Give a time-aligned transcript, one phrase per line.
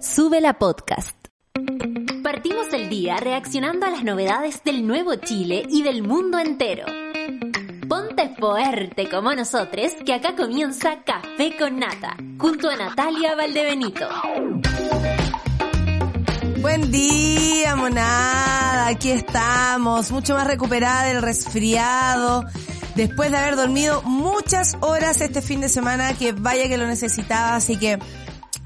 [0.00, 1.14] Sube la podcast.
[2.22, 6.86] Partimos el día reaccionando a las novedades del nuevo Chile y del mundo entero.
[7.86, 14.08] Ponte fuerte como nosotros, que acá comienza Café con Nata, junto a Natalia Valdebenito.
[16.62, 18.86] Buen día, monada.
[18.86, 22.46] Aquí estamos, mucho más recuperada del resfriado.
[22.94, 27.56] Después de haber dormido muchas horas este fin de semana, que vaya que lo necesitaba,
[27.56, 27.98] así que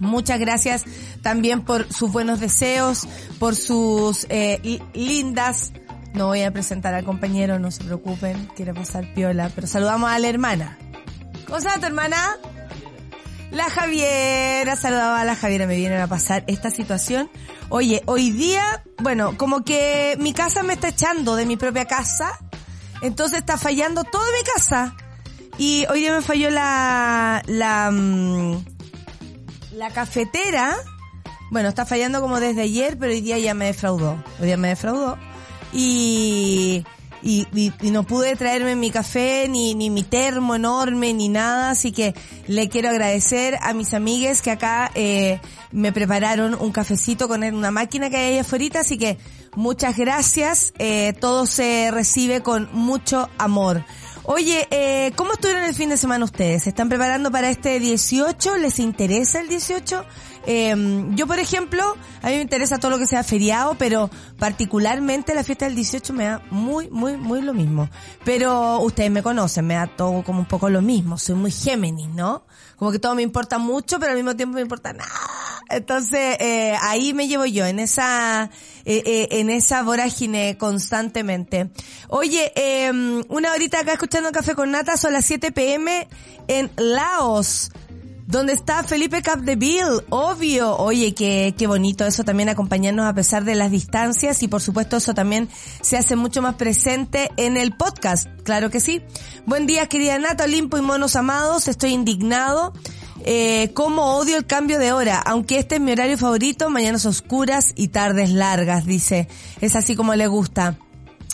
[0.05, 0.85] Muchas gracias
[1.23, 3.07] también por sus buenos deseos,
[3.39, 5.73] por sus eh, lindas.
[6.13, 10.19] No voy a presentar al compañero, no se preocupen, quiero pasar piola, pero saludamos a
[10.19, 10.79] la hermana.
[11.47, 12.17] ¿Cómo está tu hermana?
[13.51, 17.31] La Javiera, saludaba a la Javiera, me vienen a pasar esta situación.
[17.69, 22.39] Oye, hoy día, bueno, como que mi casa me está echando de mi propia casa,
[23.01, 24.97] entonces está fallando toda mi casa.
[25.57, 28.65] Y hoy día me falló la, la, mm,
[29.75, 30.77] la cafetera,
[31.51, 34.23] bueno, está fallando como desde ayer, pero hoy día ya me defraudó.
[34.41, 35.19] Hoy día me defraudó.
[35.73, 36.85] Y,
[37.23, 41.71] y, y, no pude traerme mi café, ni, ni mi termo enorme, ni nada.
[41.71, 42.15] Así que
[42.47, 45.41] le quiero agradecer a mis amigues que acá eh,
[45.73, 48.81] me prepararon un cafecito con una máquina que hay ahí afuera.
[48.81, 49.19] Así que
[49.57, 50.73] muchas gracias.
[50.79, 53.85] Eh, todo se recibe con mucho amor.
[54.27, 56.63] Oye, eh, ¿cómo estuvieron el fin de semana ustedes?
[56.63, 58.57] ¿Se están preparando para este 18?
[58.57, 60.03] ¿Les interesa el 18?
[60.47, 61.83] Eh, yo, por ejemplo,
[62.23, 64.09] a mí me interesa todo lo que sea feriado, pero
[64.39, 67.91] particularmente la fiesta del 18 me da muy, muy, muy lo mismo.
[68.25, 71.19] Pero ustedes me conocen, me da todo como un poco lo mismo.
[71.19, 72.45] Soy muy Géminis, ¿no?
[72.77, 75.11] Como que todo me importa mucho, pero al mismo tiempo me importa nada.
[75.71, 78.51] Entonces, eh, ahí me llevo yo, en esa,
[78.85, 81.71] eh, eh, en esa vorágine constantemente.
[82.09, 82.91] Oye, eh,
[83.29, 86.09] una horita acá escuchando Café con Nata, son las 7 pm
[86.49, 87.71] en Laos.
[88.27, 90.03] ¿Dónde está Felipe Capdeville?
[90.09, 90.77] Obvio.
[90.79, 94.97] Oye, qué, qué bonito eso también acompañarnos a pesar de las distancias y por supuesto
[94.97, 95.49] eso también
[95.83, 98.29] se hace mucho más presente en el podcast.
[98.43, 99.03] Claro que sí.
[99.45, 101.69] Buen día querida Nata, Olimpo y monos amados.
[101.69, 102.73] Estoy indignado.
[103.27, 107.73] Eh, como odio el cambio de hora, aunque este es mi horario favorito, mañanas oscuras
[107.77, 109.29] y tardes largas, dice.
[109.61, 110.79] Es así como le gusta.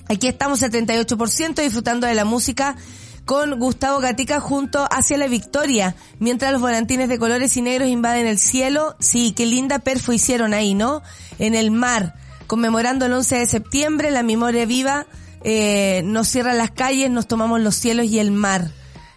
[0.08, 2.76] Aquí estamos al 38% disfrutando de la música
[3.24, 8.26] con Gustavo Gatica junto hacia la victoria, mientras los volantines de colores y negros invaden
[8.26, 8.96] el cielo.
[8.98, 11.02] Sí, qué linda perfo hicieron ahí, ¿no?
[11.38, 12.14] En el mar,
[12.46, 15.06] conmemorando el 11 de septiembre, la memoria viva,
[15.42, 18.70] eh, nos cierran las calles, nos tomamos los cielos y el mar.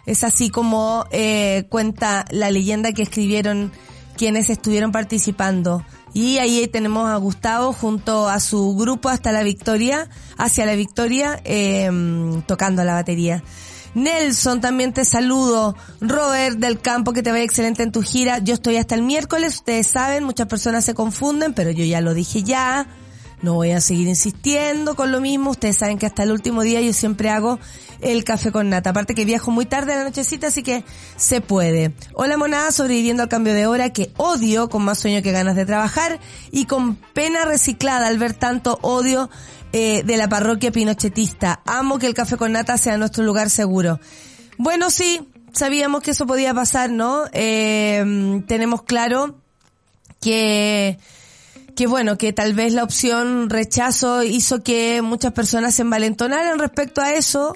[0.06, 3.72] Es así como eh, cuenta la leyenda que escribieron
[4.16, 5.84] quienes estuvieron participando.
[6.12, 11.40] Y ahí tenemos a Gustavo junto a su grupo hasta la victoria, hacia la victoria,
[11.44, 11.90] eh,
[12.46, 13.42] tocando la batería.
[13.94, 15.76] Nelson, también te saludo.
[16.00, 18.38] Robert del Campo, que te vaya excelente en tu gira.
[18.38, 22.14] Yo estoy hasta el miércoles, ustedes saben, muchas personas se confunden, pero yo ya lo
[22.14, 22.86] dije ya.
[23.42, 25.50] No voy a seguir insistiendo con lo mismo.
[25.50, 27.58] Ustedes saben que hasta el último día yo siempre hago
[28.00, 28.90] el café con nata.
[28.90, 30.82] Aparte que viajo muy tarde a la nochecita, así que
[31.16, 31.94] se puede.
[32.14, 35.66] Hola monada, sobreviviendo al cambio de hora que odio con más sueño que ganas de
[35.66, 36.20] trabajar
[36.52, 39.28] y con pena reciclada al ver tanto odio
[39.76, 41.60] eh, de la parroquia pinochetista.
[41.66, 43.98] Amo que el café con nata sea nuestro lugar seguro.
[44.56, 47.24] Bueno, sí, sabíamos que eso podía pasar, ¿no?
[47.32, 49.40] Eh, tenemos claro
[50.20, 50.96] que
[51.74, 57.00] que bueno, que tal vez la opción rechazo hizo que muchas personas se envalentonaran respecto
[57.00, 57.52] a eso.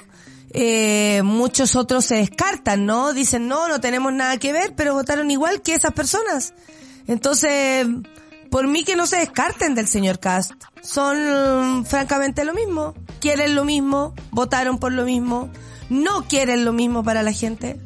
[0.51, 3.13] Eh, muchos otros se descartan, ¿no?
[3.13, 6.53] Dicen, no, no tenemos nada que ver, pero votaron igual que esas personas.
[7.07, 7.87] Entonces,
[8.51, 10.53] por mí que no se descarten del señor Cast.
[10.83, 12.95] Son francamente lo mismo.
[13.21, 15.51] Quieren lo mismo, votaron por lo mismo,
[15.91, 17.81] no quieren lo mismo para la gente.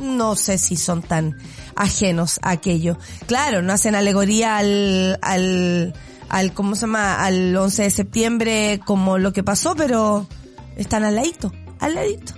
[0.00, 1.36] No sé si son tan
[1.76, 2.98] ajenos a aquello.
[3.26, 5.94] Claro, no hacen alegoría al, al,
[6.28, 7.24] al, ¿cómo se llama?
[7.24, 10.26] Al 11 de septiembre como lo que pasó, pero
[10.76, 12.34] están al ladito, al ladito.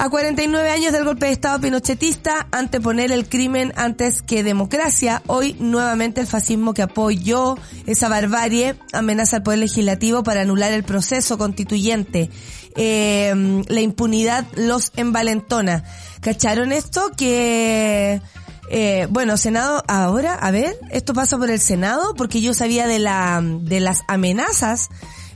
[0.00, 5.56] A 49 años del golpe de Estado pinochetista, anteponer el crimen antes que democracia, hoy
[5.58, 11.36] nuevamente el fascismo que apoyó esa barbarie amenaza al Poder Legislativo para anular el proceso
[11.36, 12.30] constituyente.
[12.76, 15.82] Eh, la impunidad los envalentona.
[16.20, 17.10] ¿Cacharon esto?
[17.16, 18.22] Que
[18.70, 23.00] eh, bueno, Senado, ahora, a ver, esto pasa por el Senado, porque yo sabía de
[23.00, 24.90] la, de las amenazas,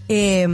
[0.09, 0.47] eh,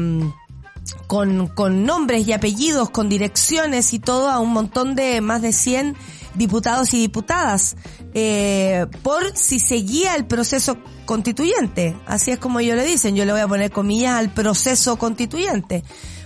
[1.07, 5.53] con, con nombres y apellidos, con direcciones y todo a un montón de más de
[5.53, 5.97] 100
[6.35, 7.77] diputados y diputadas,
[8.15, 11.97] eh, por si seguía el proceso constituyente.
[12.07, 15.83] Así es como yo le dicen, yo le voy a poner comillas al proceso constituyente,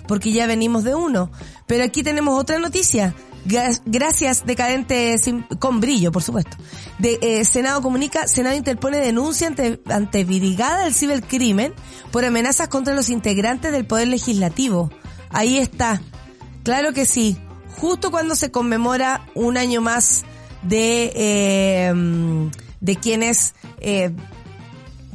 [0.06, 1.30] porque ya venimos de uno.
[1.66, 5.16] Pero aquí tenemos otra noticia Gracias, decadente
[5.58, 6.56] con brillo, por supuesto.
[7.02, 11.74] Eh, Senado comunica, Senado interpone denuncia ante, ante Brigada del Cibercrimen
[12.10, 14.90] por amenazas contra los integrantes del Poder Legislativo.
[15.30, 16.00] Ahí está.
[16.62, 17.36] Claro que sí.
[17.78, 20.24] Justo cuando se conmemora un año más
[20.62, 22.50] de, eh,
[22.80, 24.14] de quienes eh,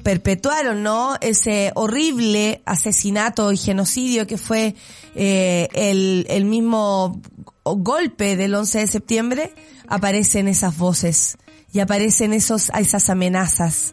[0.07, 1.17] perpetuaron, ¿no?
[1.19, 4.73] Ese horrible asesinato y genocidio que fue
[5.15, 7.21] eh, el, mismo
[7.65, 9.53] golpe del 11 de septiembre,
[9.85, 11.37] aparecen esas voces
[11.73, 13.91] y aparecen esos, esas amenazas.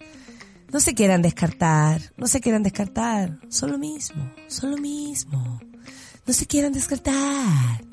[0.72, 5.60] No se quieran descartar, no se quieran descartar, son lo mismo, son lo mismo.
[6.25, 7.84] No se quieran descartar.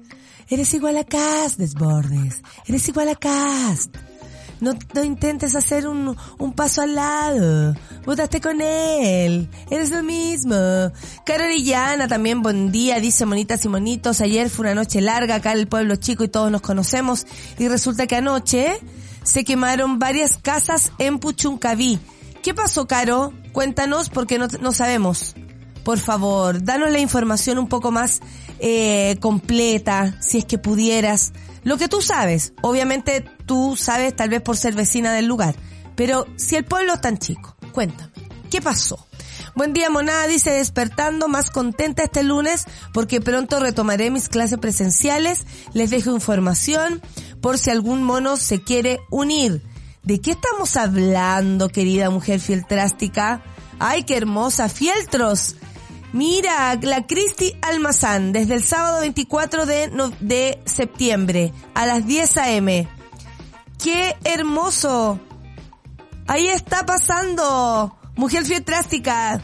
[0.48, 2.44] Eres igual a Cast, Desbordes.
[2.68, 3.98] Eres igual a Cast.
[4.62, 7.76] No, no intentes hacer un, un paso al lado.
[8.06, 9.50] Votaste con él.
[9.72, 10.56] Eres lo mismo.
[11.26, 13.00] Carolillana también, buen día.
[13.00, 14.22] Dice monitas y monitos.
[14.22, 17.26] Ayer fue una noche larga acá en el pueblo chico y todos nos conocemos.
[17.58, 18.80] Y resulta que anoche
[19.24, 22.00] se quemaron varias casas en Puchuncaví.
[22.44, 23.34] ¿Qué pasó, Caro?
[23.54, 25.36] Cuéntanos porque no, no sabemos.
[25.84, 28.22] Por favor, danos la información un poco más
[28.60, 31.34] eh, completa, si es que pudieras.
[31.64, 35.56] Lo que tú sabes, obviamente tú sabes tal vez por ser vecina del lugar,
[35.96, 38.12] pero si el pueblo es tan chico, cuéntame,
[38.50, 39.06] ¿qué pasó?
[39.54, 45.46] Buen día, monada, dice despertando, más contenta este lunes porque pronto retomaré mis clases presenciales.
[45.74, 47.02] Les dejo información
[47.42, 49.62] por si algún mono se quiere unir.
[50.04, 53.44] ¿De qué estamos hablando, querida mujer fieltrástica?
[53.78, 54.70] ¡Ay, qué hermosa!
[54.70, 55.56] ¡Fieltros!
[56.14, 62.88] Mira, la Cristi Almazán, desde el sábado 24 de, de septiembre a las 10 a.m.
[63.82, 65.20] ¡Qué hermoso!
[66.28, 67.98] Ahí está pasando.
[68.16, 69.42] Mujer Fietrástica.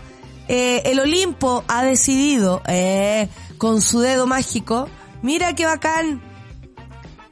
[0.49, 4.89] Eh, el Olimpo ha decidido, eh, con su dedo mágico.
[5.21, 6.21] Mira qué bacán.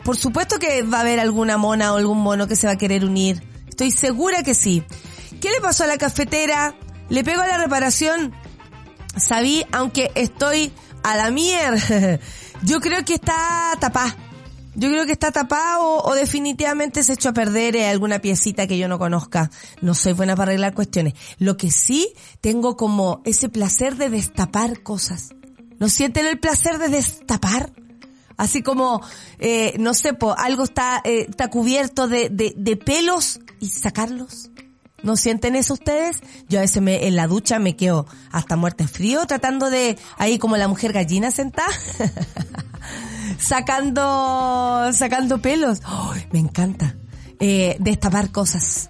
[0.03, 2.77] Por supuesto que va a haber alguna mona o algún mono que se va a
[2.77, 3.43] querer unir.
[3.67, 4.83] Estoy segura que sí.
[5.41, 6.75] ¿Qué le pasó a la cafetera?
[7.09, 8.33] ¿Le pego a la reparación?
[9.17, 10.71] Sabí, aunque estoy
[11.03, 12.19] a la mierda,
[12.63, 14.15] yo creo que está tapada.
[14.77, 18.77] Yo creo que está tapado o, definitivamente se echó a perder eh, alguna piecita que
[18.77, 19.49] yo no conozca.
[19.81, 21.13] No soy buena para arreglar cuestiones.
[21.39, 25.29] Lo que sí tengo como ese placer de destapar cosas.
[25.79, 27.71] ¿No sienten el placer de destapar?
[28.35, 29.01] Así como,
[29.39, 34.49] eh, no sé, po, algo está, eh, está cubierto de, de, de pelos y sacarlos.
[35.05, 36.17] ¿No sienten eso ustedes?
[36.49, 40.39] Yo a veces me, en la ducha me quedo hasta muerte frío tratando de, ahí
[40.39, 41.71] como la mujer gallina sentada,
[43.37, 45.81] sacando, sacando pelos.
[46.31, 46.95] me encanta.
[47.39, 48.87] Eh, destapar cosas.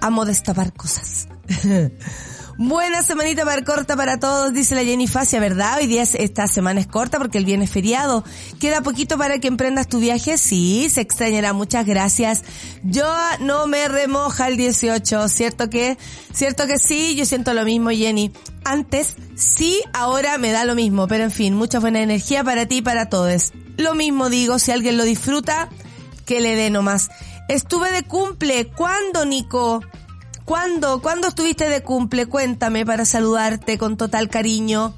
[0.00, 1.28] Amo destapar cosas.
[2.60, 5.78] Buena semanita para corta para todos, dice la Jenny Facia, ¿verdad?
[5.78, 8.24] Hoy día esta semana es corta porque el viernes es feriado.
[8.58, 10.36] Queda poquito para que emprendas tu viaje.
[10.38, 11.52] Sí, se extrañará.
[11.52, 12.42] Muchas gracias.
[12.82, 13.06] Yo
[13.38, 15.98] no me remoja el 18, ¿cierto que?
[16.32, 17.14] ¿Cierto que sí?
[17.14, 18.32] Yo siento lo mismo, Jenny.
[18.64, 21.06] Antes, sí, ahora me da lo mismo.
[21.06, 23.52] Pero en fin, mucha buena energía para ti y para todos.
[23.76, 25.68] Lo mismo digo, si alguien lo disfruta,
[26.26, 27.08] que le dé nomás.
[27.48, 28.66] Estuve de cumple.
[28.66, 29.80] ¿Cuándo, Nico?
[30.48, 31.02] ¿Cuándo?
[31.02, 32.24] ¿Cuándo estuviste de cumple?
[32.24, 34.94] Cuéntame para saludarte con total cariño.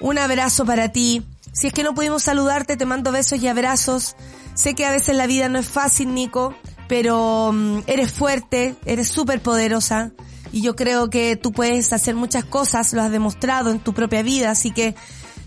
[0.00, 1.22] Un abrazo para ti.
[1.52, 4.16] Si es que no pudimos saludarte, te mando besos y abrazos.
[4.54, 6.54] Sé que a veces la vida no es fácil, Nico,
[6.88, 10.12] pero mm, eres fuerte, eres súper poderosa
[10.50, 14.22] y yo creo que tú puedes hacer muchas cosas, lo has demostrado en tu propia
[14.22, 14.94] vida, así que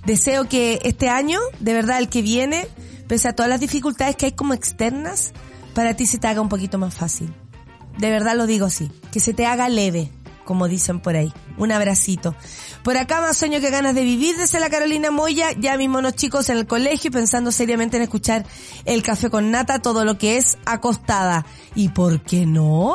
[0.06, 2.68] deseo que este año, de verdad el que viene,
[3.08, 5.34] pese a todas las dificultades que hay como externas,
[5.74, 7.34] para ti se te haga un poquito más fácil.
[7.98, 8.92] De verdad lo digo así.
[9.12, 10.12] Que se te haga leve,
[10.46, 11.34] como dicen por ahí.
[11.58, 12.36] Un abracito.
[12.84, 16.16] Por acá más sueño que ganas de vivir desde la Carolina Moya, ya mismo los
[16.16, 18.46] chicos en el colegio pensando seriamente en escuchar
[18.86, 21.46] el café con nata, todo lo que es acostada.
[21.76, 22.94] ¿Y por qué no?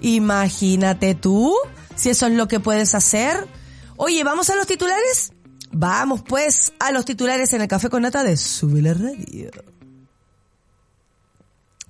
[0.00, 1.54] Imagínate tú,
[1.94, 3.48] si eso es lo que puedes hacer.
[3.96, 5.32] Oye, ¿vamos a los titulares?
[5.70, 9.50] Vamos pues a los titulares en el café con nata de Sube la Radio.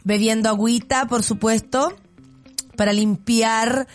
[0.04, 1.96] Bebiendo agüita, por supuesto
[2.76, 3.86] para limpiar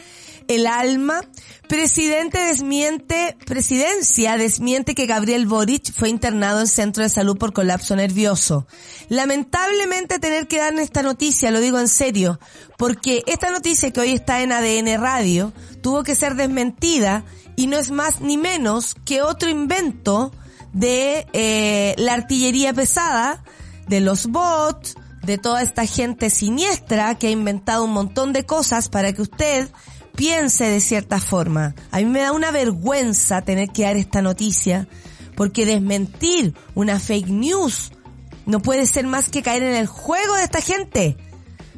[0.48, 1.22] el alma.
[1.68, 7.96] Presidente desmiente, presidencia desmiente que Gabriel Boric fue internado en centro de salud por colapso
[7.96, 8.66] nervioso.
[9.08, 12.40] Lamentablemente tener que dar esta noticia, lo digo en serio,
[12.78, 17.24] porque esta noticia que hoy está en ADN Radio tuvo que ser desmentida
[17.56, 20.32] y no es más ni menos que otro invento
[20.74, 23.44] de eh, la artillería pesada,
[23.88, 24.96] de los bots,
[25.30, 29.70] de toda esta gente siniestra que ha inventado un montón de cosas para que usted
[30.16, 31.76] piense de cierta forma.
[31.92, 34.88] A mí me da una vergüenza tener que dar esta noticia,
[35.36, 37.92] porque desmentir una fake news,
[38.48, 41.16] No puede ser más que caer en el juego de esta gente.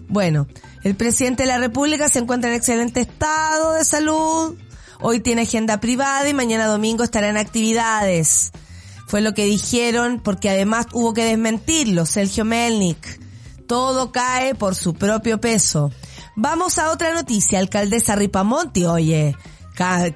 [0.08, 0.48] Bueno,
[0.84, 4.58] el presidente de la República se encuentra en excelente estado de salud.
[5.02, 8.54] Hoy tiene agenda privada y mañana domingo estará en actividades.
[9.08, 13.21] Fue lo que dijeron porque además hubo que desmentirlo, Sergio Melnik.
[13.72, 15.94] Todo cae por su propio peso.
[16.36, 19.34] Vamos a otra noticia, alcaldesa Ripamonti, oye,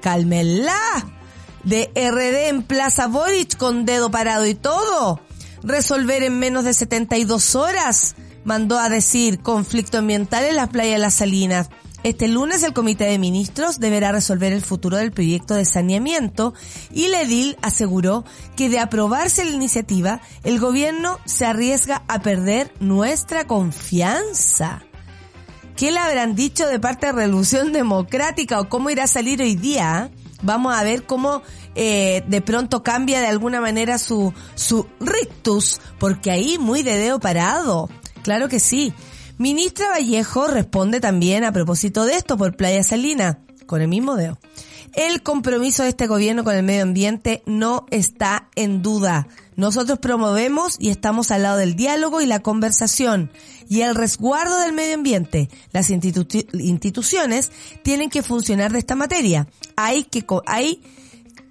[0.02, 0.76] cálmela.
[1.64, 5.22] De RD en Plaza Boric con dedo parado y todo.
[5.62, 8.14] Resolver en menos de 72 horas.
[8.44, 11.70] Mandó a decir conflicto ambiental en las playas de las Salinas.
[12.06, 16.54] Este lunes el Comité de Ministros deberá resolver el futuro del proyecto de saneamiento
[16.92, 23.48] y Ledil aseguró que de aprobarse la iniciativa, el gobierno se arriesga a perder nuestra
[23.48, 24.84] confianza.
[25.74, 29.56] ¿Qué le habrán dicho de parte de Revolución Democrática o cómo irá a salir hoy
[29.56, 30.12] día?
[30.42, 31.42] Vamos a ver cómo
[31.74, 37.18] eh, de pronto cambia de alguna manera su, su rictus, porque ahí muy de dedo
[37.18, 37.90] parado.
[38.22, 38.94] Claro que sí.
[39.38, 44.38] Ministra Vallejo responde también a propósito de esto por Playa Salina, con el mismo dedo.
[44.94, 49.28] El compromiso de este gobierno con el medio ambiente no está en duda.
[49.54, 53.30] Nosotros promovemos y estamos al lado del diálogo y la conversación
[53.68, 55.50] y el resguardo del medio ambiente.
[55.70, 57.52] Las instituciones
[57.82, 59.48] tienen que funcionar de esta materia.
[59.76, 60.80] Hay que, hay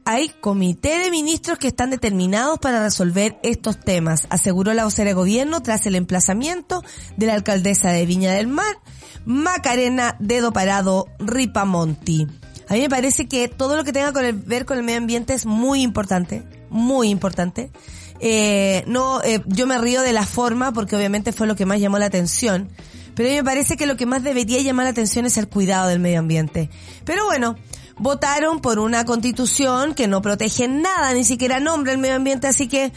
[0.06, 5.16] hay comité de ministros que están determinados para resolver estos temas, aseguró la vocera de
[5.16, 6.84] gobierno tras el emplazamiento
[7.18, 8.78] de la alcaldesa de Viña del Mar,
[9.26, 12.28] Macarena Dedo Parado Ripamonti.
[12.70, 15.34] A mí me parece que todo lo que tenga que ver con el medio ambiente
[15.34, 17.72] es muy importante, muy importante.
[18.20, 21.80] Eh, no, eh, yo me río de la forma porque obviamente fue lo que más
[21.80, 22.70] llamó la atención.
[23.16, 25.48] Pero a mí me parece que lo que más debería llamar la atención es el
[25.48, 26.70] cuidado del medio ambiente.
[27.06, 27.56] Pero bueno,
[27.98, 32.68] votaron por una constitución que no protege nada, ni siquiera nombra el medio ambiente, así
[32.68, 32.92] que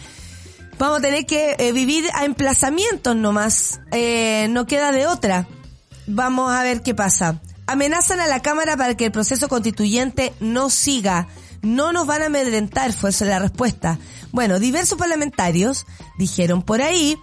[0.79, 3.81] vamos a tener que eh, vivir a emplazamientos nomás.
[3.93, 5.47] Eh, no queda de otra.
[6.07, 7.41] Vamos a ver qué pasa.
[7.67, 11.29] Amenazan a la Cámara para que el proceso constituyente no siga.
[11.61, 13.99] No nos van a amedrentar, fue esa la respuesta.
[14.33, 15.87] Bueno, diversos parlamentarios
[16.19, 17.19] dijeron por ahí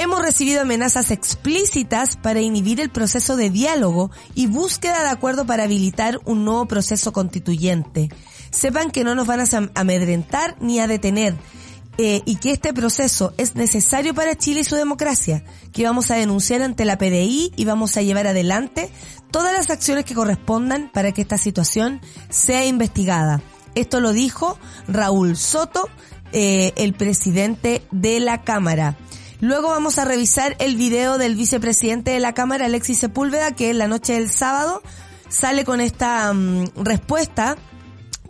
[0.00, 5.64] Hemos recibido amenazas explícitas para inhibir el proceso de diálogo y búsqueda de acuerdo para
[5.64, 8.08] habilitar un nuevo proceso constituyente.
[8.52, 11.34] Sepan que no nos van a amedrentar ni a detener
[11.98, 16.14] eh, y que este proceso es necesario para Chile y su democracia, que vamos a
[16.14, 18.92] denunciar ante la PDI y vamos a llevar adelante
[19.32, 23.42] todas las acciones que correspondan para que esta situación sea investigada.
[23.74, 25.88] Esto lo dijo Raúl Soto,
[26.30, 28.96] eh, el presidente de la Cámara.
[29.40, 33.78] Luego vamos a revisar el video del vicepresidente de la Cámara, Alexis Sepúlveda, que en
[33.78, 34.82] la noche del sábado
[35.28, 37.56] sale con esta mm, respuesta,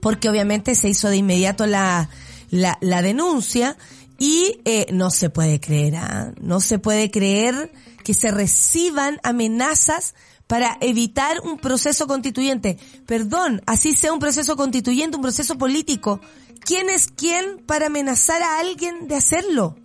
[0.00, 2.10] porque obviamente se hizo de inmediato la,
[2.50, 3.78] la, la denuncia
[4.18, 6.32] y eh, no se puede creer, ¿ah?
[6.42, 7.72] no se puede creer
[8.04, 10.14] que se reciban amenazas
[10.46, 12.78] para evitar un proceso constituyente.
[13.06, 16.20] Perdón, así sea un proceso constituyente, un proceso político.
[16.60, 19.76] ¿Quién es quién para amenazar a alguien de hacerlo?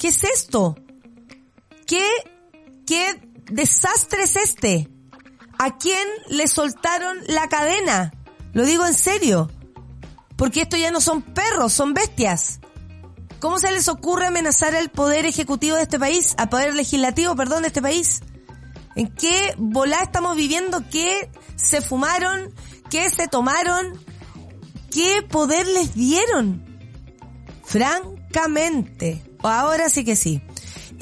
[0.00, 0.76] ¿Qué es esto?
[1.86, 2.02] ¿Qué,
[2.86, 4.88] qué desastre es este?
[5.58, 8.10] ¿A quién le soltaron la cadena?
[8.54, 9.50] Lo digo en serio.
[10.36, 12.60] Porque esto ya no son perros, son bestias.
[13.40, 16.34] ¿Cómo se les ocurre amenazar al poder ejecutivo de este país?
[16.38, 18.22] Al poder legislativo, perdón, de este país.
[18.96, 20.82] ¿En qué volá estamos viviendo?
[20.90, 22.54] ¿Qué se fumaron?
[22.88, 24.02] ¿Qué se tomaron?
[24.90, 26.64] ¿Qué poder les dieron?
[27.64, 29.29] Francamente.
[29.42, 30.42] Ahora sí que sí.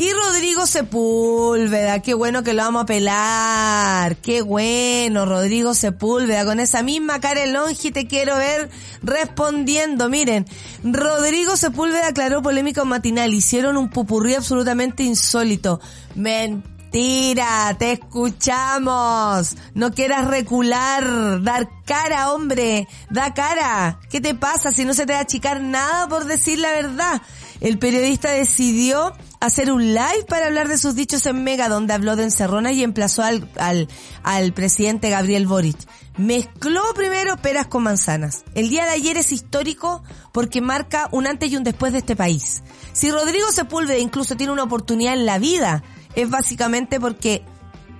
[0.00, 4.14] Y Rodrigo Sepúlveda, qué bueno que lo vamos a pelar.
[4.18, 6.44] Qué bueno, Rodrigo Sepúlveda.
[6.44, 8.70] Con esa misma cara longi te quiero ver
[9.02, 10.08] respondiendo.
[10.08, 10.46] Miren,
[10.84, 13.34] Rodrigo Sepúlveda aclaró polémica matinal.
[13.34, 15.80] Hicieron un pupurrí absolutamente insólito.
[16.14, 19.56] Mentira, te escuchamos.
[19.74, 22.86] No quieras recular, dar cara, hombre.
[23.10, 23.98] Da cara.
[24.08, 27.20] ¿Qué te pasa si no se te va a achicar nada por decir la verdad?
[27.60, 32.16] El periodista decidió hacer un live para hablar de sus dichos en Mega, donde habló
[32.16, 33.88] de encerrona y emplazó al, al,
[34.22, 35.76] al presidente Gabriel Boric.
[36.16, 38.44] Mezcló primero peras con manzanas.
[38.54, 42.16] El día de ayer es histórico porque marca un antes y un después de este
[42.16, 42.62] país.
[42.92, 45.84] Si Rodrigo Sepúlveda incluso tiene una oportunidad en la vida,
[46.16, 47.44] es básicamente porque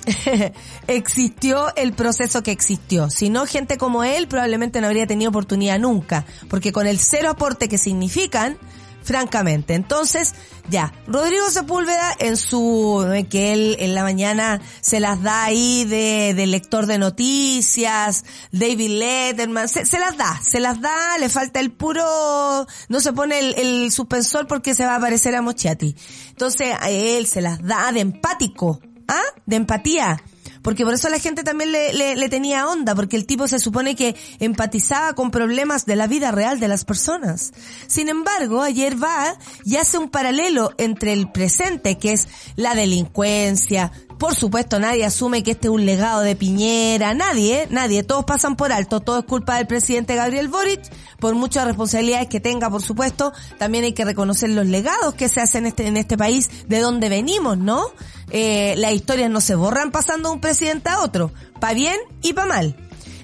[0.87, 3.11] existió el proceso que existió.
[3.11, 7.31] Si no, gente como él probablemente no habría tenido oportunidad nunca, porque con el cero
[7.31, 8.59] aporte que significan,
[9.09, 9.73] francamente.
[9.73, 10.35] Entonces,
[10.69, 16.35] ya, Rodrigo Sepúlveda en su, que él en la mañana se las da ahí de,
[16.35, 21.73] de lector de noticias, David Letterman, se, las da, se las da, le falta el
[21.73, 25.97] puro, no se pone el, el suspensor porque se va a parecer a Mochiati.
[26.29, 29.23] Entonces, a él se las da de empático, ¿ah?
[29.47, 30.23] De empatía
[30.69, 34.15] porque por eso la gente también le, tenía onda, porque el tipo se supone que
[34.39, 37.55] empatizaba con problemas de la vida real de las personas.
[37.87, 39.35] Sin embargo, ayer va
[39.65, 45.43] y hace un paralelo entre el presente, que es la delincuencia, por supuesto, nadie asume
[45.43, 49.25] que este es un legado de Piñera, nadie, nadie, todos pasan por alto, todo es
[49.25, 50.81] culpa del presidente Gabriel Boric,
[51.21, 55.41] por muchas responsabilidades que tenga, por supuesto, también hay que reconocer los legados que se
[55.41, 57.85] hacen en este, en este país, de donde venimos, ¿no?
[58.31, 62.33] Eh, las historias no se borran pasando de un presidente a otro, pa' bien y
[62.33, 62.77] pa' mal.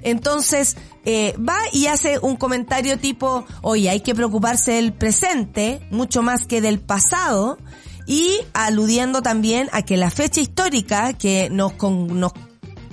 [0.03, 6.23] Entonces, eh, va y hace un comentario tipo, oye, hay que preocuparse del presente, mucho
[6.23, 7.59] más que del pasado,
[8.07, 12.33] y aludiendo también a que la fecha histórica que nos, nos,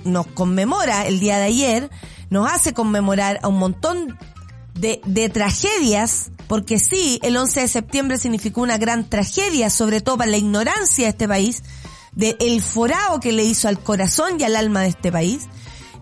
[0.04, 1.90] nos conmemora el día de ayer,
[2.30, 4.18] nos hace conmemorar a un montón
[4.74, 10.16] de, de tragedias, porque sí, el 11 de septiembre significó una gran tragedia, sobre todo
[10.16, 11.62] para la ignorancia de este país,
[12.12, 15.48] de el forao que le hizo al corazón y al alma de este país,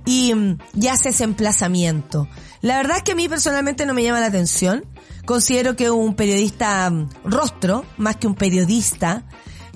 [0.07, 0.33] y,
[0.75, 2.29] y hace ese emplazamiento.
[2.62, 4.85] La verdad es que a mí personalmente no me llama la atención,
[5.25, 9.25] considero que un periodista mm, rostro, más que un periodista,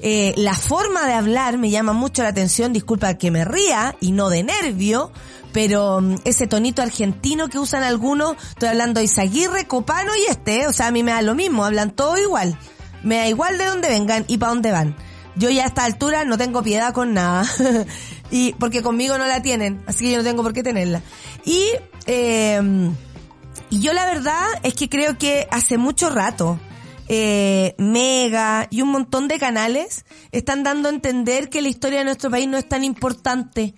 [0.00, 4.12] eh, la forma de hablar me llama mucho la atención, disculpa que me ría y
[4.12, 5.12] no de nervio,
[5.52, 10.66] pero mm, ese tonito argentino que usan algunos, estoy hablando de Isaguirre, Copano y este,
[10.66, 12.58] o sea, a mí me da lo mismo, hablan todo igual,
[13.02, 14.96] me da igual de dónde vengan y para dónde van.
[15.36, 17.46] Yo ya a esta altura no tengo piedad con nada,
[18.30, 21.02] y porque conmigo no la tienen, así que yo no tengo por qué tenerla.
[21.44, 21.66] Y
[22.06, 22.90] eh,
[23.74, 26.60] y yo la verdad es que creo que hace mucho rato
[27.08, 32.04] eh, Mega y un montón de canales están dando a entender que la historia de
[32.04, 33.74] nuestro país no es tan importante.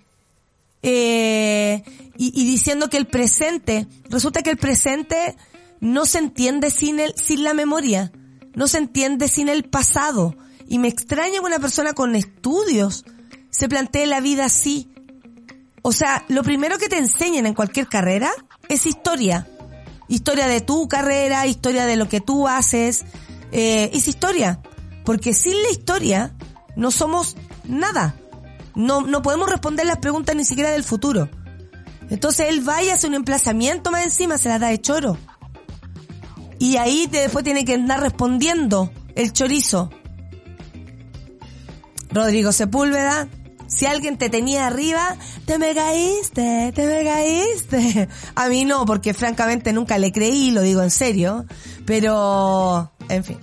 [0.83, 1.83] Eh,
[2.19, 5.35] y, y, diciendo que el presente, resulta que el presente
[5.81, 8.13] no se entiende sin el, sin la memoria,
[8.55, 10.37] no se entiende sin el pasado.
[10.69, 13.07] Y me extraña que una persona con estudios
[13.49, 14.91] se plantee la vida así.
[15.81, 18.31] O sea, lo primero que te enseñan en cualquier carrera
[18.69, 19.49] es historia
[20.09, 23.05] historia de tu carrera, historia de lo que tú haces,
[23.53, 24.61] eh, es historia.
[25.05, 26.35] Porque sin la historia
[26.77, 28.17] no somos nada.
[28.75, 31.29] No, no podemos responder las preguntas ni siquiera del futuro.
[32.11, 35.17] Entonces él va y hace un emplazamiento más encima, se la da de choro.
[36.59, 39.91] Y ahí después tiene que andar respondiendo el chorizo.
[42.11, 43.29] Rodrigo Sepúlveda,
[43.67, 48.09] si alguien te tenía arriba, te me caíste, te me caíste.
[48.35, 51.47] A mí no, porque francamente nunca le creí, lo digo en serio.
[51.85, 53.39] Pero, en fin.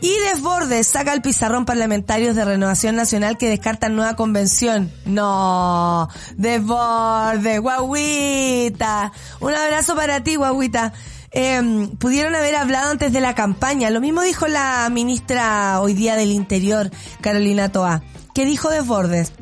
[0.00, 4.92] Y Desbordes saca el pizarrón parlamentarios de Renovación Nacional que descartan nueva convención.
[5.04, 9.12] No, Desbordes, guaguita.
[9.40, 10.92] Un abrazo para ti, guaguita.
[11.32, 13.90] Eh, pudieron haber hablado antes de la campaña.
[13.90, 16.90] Lo mismo dijo la ministra hoy día del Interior,
[17.20, 18.02] Carolina Toa.
[18.34, 19.32] ¿Qué dijo Desbordes?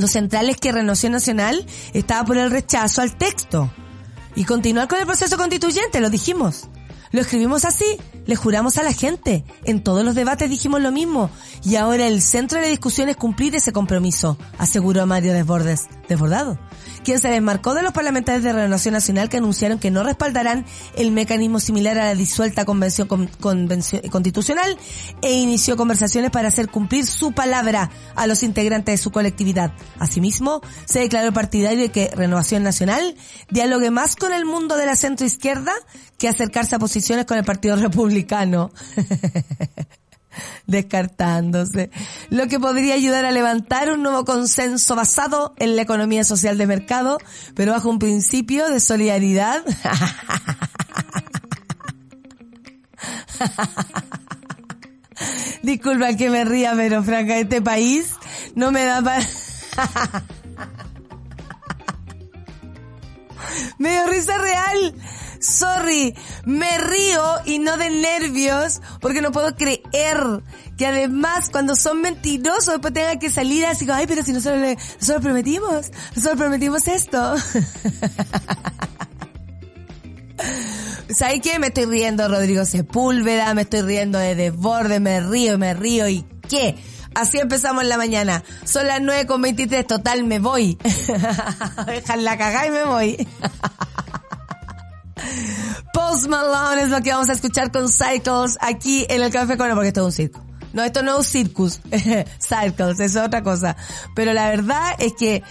[0.00, 3.70] Los centrales que Renovación Nacional estaba por el rechazo al texto.
[4.34, 6.68] Y continuar con el proceso constituyente, lo dijimos.
[7.12, 7.84] Lo escribimos así,
[8.26, 9.44] le juramos a la gente.
[9.64, 11.30] En todos los debates dijimos lo mismo.
[11.64, 15.88] Y ahora el centro de la discusión es cumplir ese compromiso, aseguró Mario Desbordes.
[16.08, 16.58] Desbordado
[17.04, 21.10] quien se desmarcó de los parlamentarios de Renovación Nacional que anunciaron que no respaldarán el
[21.12, 24.78] mecanismo similar a la disuelta convención, constitucional
[25.22, 29.72] e inició conversaciones para hacer cumplir su palabra a los integrantes de su colectividad.
[29.98, 33.16] Asimismo, se declaró partidario de que Renovación Nacional
[33.50, 35.72] dialogue más con el mundo de la centroizquierda
[36.18, 38.70] que acercarse a posiciones con el Partido Republicano.
[40.66, 41.90] descartándose,
[42.30, 46.66] lo que podría ayudar a levantar un nuevo consenso basado en la economía social de
[46.68, 47.18] mercado,
[47.54, 49.64] pero bajo un principio de solidaridad.
[55.62, 58.14] Disculpa que me ría, pero franca, este país
[58.54, 59.26] no me da para...
[63.78, 64.94] me dio risa real
[65.40, 70.42] sorry, me río y no de nervios porque no puedo creer
[70.76, 74.60] que además cuando son mentirosos después tengan que salir así como, ay, pero si nosotros,
[74.60, 77.34] le, nosotros prometimos, nosotros prometimos esto.
[81.14, 81.58] ¿Sabes qué?
[81.58, 86.24] Me estoy riendo Rodrigo Sepúlveda, me estoy riendo de Desborde, me río, me río y
[86.48, 86.76] ¿qué?
[87.14, 88.44] Así empezamos la mañana.
[88.64, 90.78] Son las 9 con 23, total, me voy.
[91.86, 93.28] Dejan la cagada y me voy.
[95.92, 99.74] Post Malone es lo que vamos a escuchar con Cycles aquí en el Café Corona
[99.74, 100.44] porque esto es un circo.
[100.72, 101.80] No, esto no es un circus.
[102.38, 103.76] Cycles, es otra cosa.
[104.14, 105.42] Pero la verdad es que,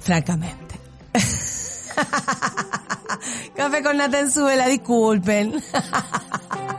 [0.00, 0.80] francamente.
[3.56, 5.62] Café con Nata en la disculpen.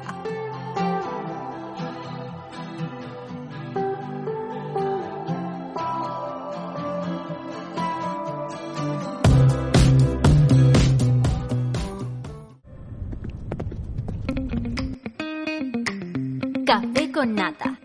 [17.15, 17.80] con nata.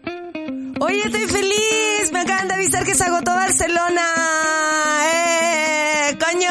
[0.81, 2.13] Oye, estoy feliz.
[2.13, 4.03] Me acaban de avisar que se agotó Barcelona.
[5.05, 6.19] ¡Eh!
[6.19, 6.51] ¡Coño!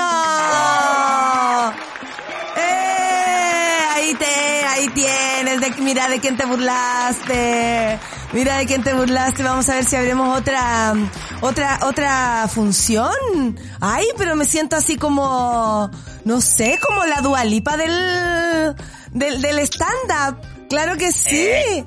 [2.56, 3.82] ¡Eh!
[3.96, 5.60] Ahí te, ahí tienes.
[5.60, 8.00] De, mira de quién te burlaste.
[8.32, 9.44] Mira de quién te burlaste.
[9.44, 10.94] Vamos a ver si abrimos otra,
[11.42, 13.60] otra, otra función.
[13.82, 15.92] Ay, pero me siento así como,
[16.24, 18.74] no sé, como la dualipa del,
[19.12, 20.40] del, del stand-up.
[20.70, 21.84] Claro que sí.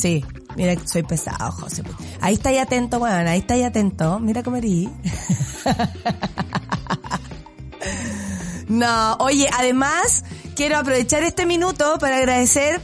[0.00, 0.24] Sí,
[0.56, 1.82] mira que soy pesado, José.
[2.22, 4.18] Ahí está ahí atento, weón, ahí está ahí atento.
[4.18, 4.88] Mira cómo erí.
[8.68, 10.24] no, oye, además,
[10.56, 12.80] quiero aprovechar este minuto para agradecer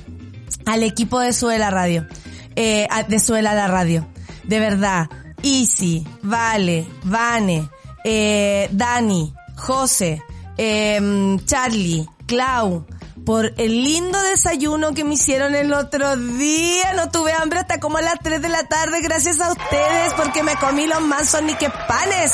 [0.67, 2.07] al equipo de Suela Radio.
[2.55, 4.07] Eh, de Suela la Radio.
[4.45, 5.09] De verdad.
[5.43, 7.67] Easy, Vale, Vane,
[8.05, 10.23] eh, Dani, José,
[10.59, 12.85] eh, Charlie, Clau,
[13.27, 16.95] por el lindo desayuno que me hicieron el otro día.
[16.95, 20.45] No tuve hambre hasta como a las 3 de la tarde gracias a ustedes porque
[20.45, 22.33] me comí los mansos ni que panes.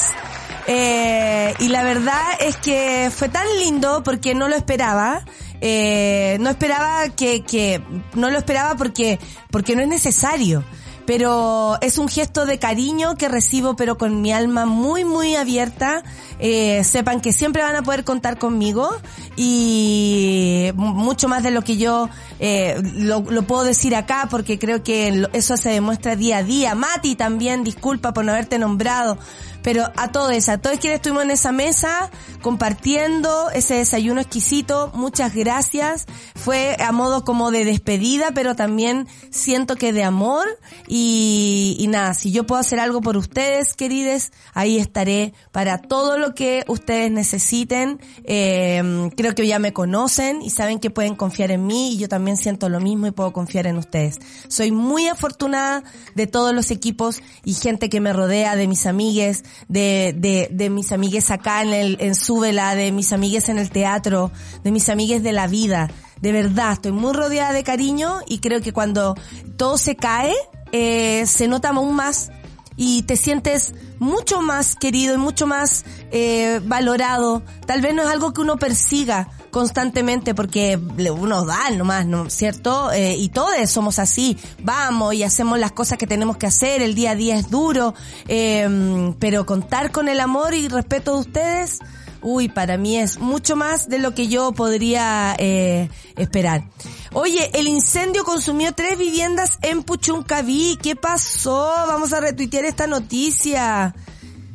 [0.67, 5.25] Eh, y la verdad es que fue tan lindo porque no lo esperaba.
[5.63, 9.19] Eh, no esperaba que, que, no lo esperaba porque,
[9.51, 10.63] porque no es necesario
[11.07, 16.03] pero es un gesto de cariño que recibo pero con mi alma muy muy abierta.
[16.39, 18.91] Eh, sepan que siempre van a poder contar conmigo
[19.37, 22.09] y mucho más de lo que yo
[22.41, 26.75] eh, lo, lo, puedo decir acá porque creo que eso se demuestra día a día.
[26.75, 29.19] Mati también disculpa por no haberte nombrado
[29.63, 32.11] pero a todos, a todos quienes estuvimos en esa mesa
[32.43, 36.07] compartiendo ese desayuno exquisito, muchas gracias.
[36.35, 40.47] Fue a modo como de despedida, pero también siento que de amor
[40.89, 46.35] y, nada, si yo puedo hacer algo por ustedes, querides, ahí estaré para todo lo
[46.35, 48.01] que ustedes necesiten.
[48.25, 52.09] Eh, creo que ya me conocen y saben que pueden confiar en mí y yo
[52.09, 54.19] también siento lo mismo y puedo confiar en ustedes.
[54.49, 59.45] Soy muy afortunada de todos los equipos y gente que me rodea, de mis amigues,
[59.69, 63.71] de, de, de mis amigues acá en el, en Súbela, de mis amigues en el
[63.71, 64.31] teatro,
[64.63, 65.91] de mis amigues de la vida.
[66.21, 69.17] De verdad, estoy muy rodeada de cariño y creo que cuando
[69.57, 70.35] todo se cae,
[70.71, 72.31] eh, se nota aún más
[72.77, 77.43] y te sientes mucho más querido y mucho más eh, valorado.
[77.67, 82.91] Tal vez no es algo que uno persiga constantemente porque uno da nomás, ¿no cierto?
[82.91, 86.95] Eh, y todos somos así, vamos y hacemos las cosas que tenemos que hacer, el
[86.95, 87.95] día a día es duro,
[88.27, 91.81] eh, pero contar con el amor y respeto de ustedes,
[92.23, 96.65] uy, para mí es mucho más de lo que yo podría eh, esperar.
[97.13, 100.79] Oye, el incendio consumió tres viviendas en Puchuncaví.
[100.81, 101.71] ¿Qué pasó?
[101.87, 103.95] Vamos a retuitear esta noticia.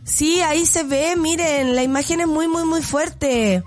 [0.03, 3.63] Sí, ahí se ve, miren, la imagen es muy, muy, muy fuerte.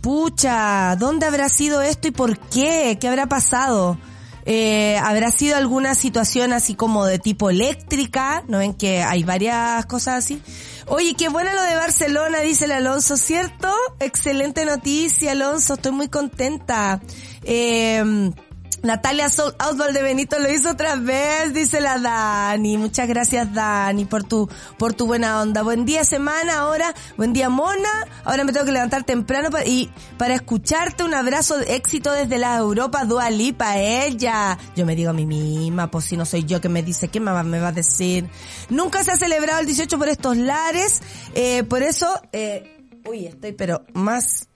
[0.00, 2.96] Pucha, ¿dónde habrá sido esto y por qué?
[3.00, 3.98] ¿Qué habrá pasado?
[4.46, 8.42] Eh, ¿Habrá sido alguna situación así como de tipo eléctrica?
[8.48, 10.42] ¿No ven que hay varias cosas así?
[10.86, 13.72] Oye, qué bueno lo de Barcelona, dice el Alonso, ¿cierto?
[14.00, 17.00] Excelente noticia, Alonso, estoy muy contenta.
[17.44, 18.32] Eh,
[18.82, 22.78] Natalia Outball de Benito lo hizo otra vez, dice la Dani.
[22.78, 25.62] Muchas gracias Dani por tu, por tu buena onda.
[25.62, 28.06] Buen día semana ahora, buen día Mona.
[28.24, 32.38] Ahora me tengo que levantar temprano para, y para escucharte un abrazo de éxito desde
[32.38, 34.56] la Europa, Dua Lipa, ella.
[34.74, 37.20] Yo me digo a mí misma, pues si no soy yo que me dice, ¿qué
[37.20, 38.30] mamá me va a decir?
[38.70, 41.02] Nunca se ha celebrado el 18 por estos lares,
[41.34, 44.49] eh, por eso, eh, uy, estoy pero más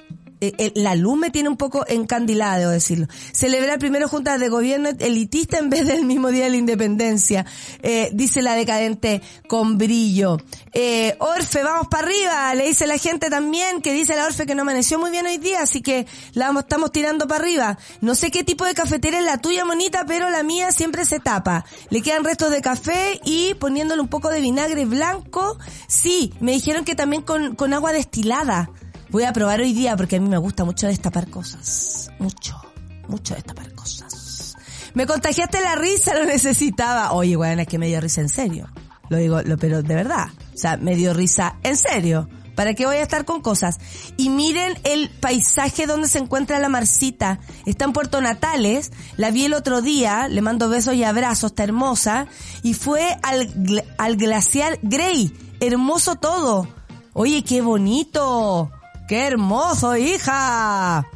[0.74, 3.06] la luz me tiene un poco encandilada, debo decirlo.
[3.32, 7.46] Celebrar primero juntas de gobierno elitista en vez del mismo día de la independencia,
[7.82, 10.38] eh, dice la decadente con brillo.
[10.72, 14.54] Eh, Orfe, vamos para arriba, le dice la gente también, que dice la Orfe que
[14.54, 17.78] no amaneció muy bien hoy día, así que la estamos tirando para arriba.
[18.00, 21.20] No sé qué tipo de cafetera es la tuya, monita, pero la mía siempre se
[21.20, 21.64] tapa.
[21.90, 25.58] Le quedan restos de café y poniéndole un poco de vinagre blanco.
[25.88, 28.70] Sí, me dijeron que también con agua destilada.
[29.14, 32.10] Voy a probar hoy día porque a mí me gusta mucho destapar cosas.
[32.18, 32.60] Mucho,
[33.06, 34.56] mucho destapar cosas.
[34.92, 37.12] Me contagiaste la risa, lo necesitaba.
[37.12, 38.68] Oye, bueno, es que me dio risa en serio.
[39.10, 40.30] Lo digo, pero de verdad.
[40.52, 42.28] O sea, me dio risa en serio.
[42.56, 43.78] ¿Para qué voy a estar con cosas?
[44.16, 47.38] Y miren el paisaje donde se encuentra la Marcita.
[47.66, 51.62] Está en Puerto Natales, la vi el otro día, le mando besos y abrazos, está
[51.62, 52.26] hermosa.
[52.64, 55.32] Y fue al, al glaciar Grey.
[55.60, 56.66] Hermoso todo.
[57.12, 58.72] Oye, qué bonito.
[59.08, 61.06] Qué hermoso, hija.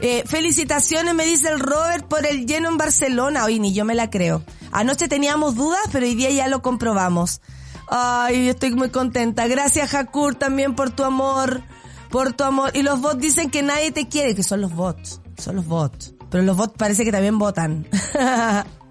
[0.00, 3.44] Eh, felicitaciones, me dice el Robert, por el lleno en Barcelona.
[3.44, 4.42] Oye, ni yo me la creo.
[4.70, 7.40] Anoche teníamos dudas, pero hoy día ya lo comprobamos.
[7.88, 9.48] Ay, estoy muy contenta.
[9.48, 11.62] Gracias, Hakur, también por tu amor.
[12.10, 12.70] Por tu amor.
[12.74, 15.20] Y los bots dicen que nadie te quiere, que son los bots.
[15.36, 16.14] Son los bots.
[16.30, 17.88] Pero los bots parece que también votan.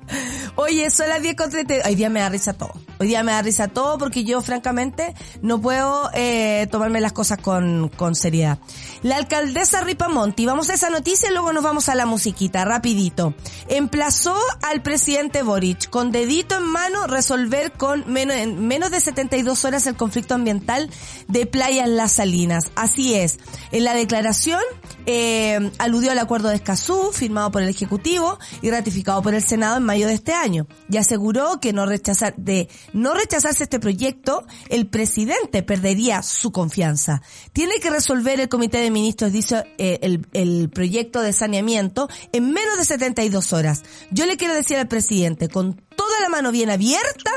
[0.55, 1.87] Oye, son las 10 con 30.
[1.87, 2.73] Hoy día me da risa todo.
[2.99, 7.37] Hoy día me da risa todo porque yo, francamente, no puedo eh, tomarme las cosas
[7.39, 8.57] con, con seriedad.
[9.03, 13.35] La alcaldesa Ripamonti, vamos a esa noticia y luego nos vamos a la musiquita, rapidito.
[13.67, 19.65] Emplazó al presidente Boric con dedito en mano resolver con menos, en menos de 72
[19.65, 20.89] horas el conflicto ambiental
[21.27, 22.71] de Playas Las Salinas.
[22.75, 23.37] Así es.
[23.71, 24.61] En la declaración
[25.05, 29.77] eh, aludió al acuerdo de Escazú, firmado por el Ejecutivo y ratificado por el Senado
[29.77, 30.67] en mayo de este año.
[30.89, 37.21] Y aseguró que no rechazar, de no rechazarse este proyecto, el presidente perdería su confianza.
[37.53, 42.51] Tiene que resolver el Comité de Ministros, dice eh, el, el proyecto de saneamiento, en
[42.51, 43.83] menos de 72 horas.
[44.11, 47.31] Yo le quiero decir al presidente, con toda la mano bien abierta,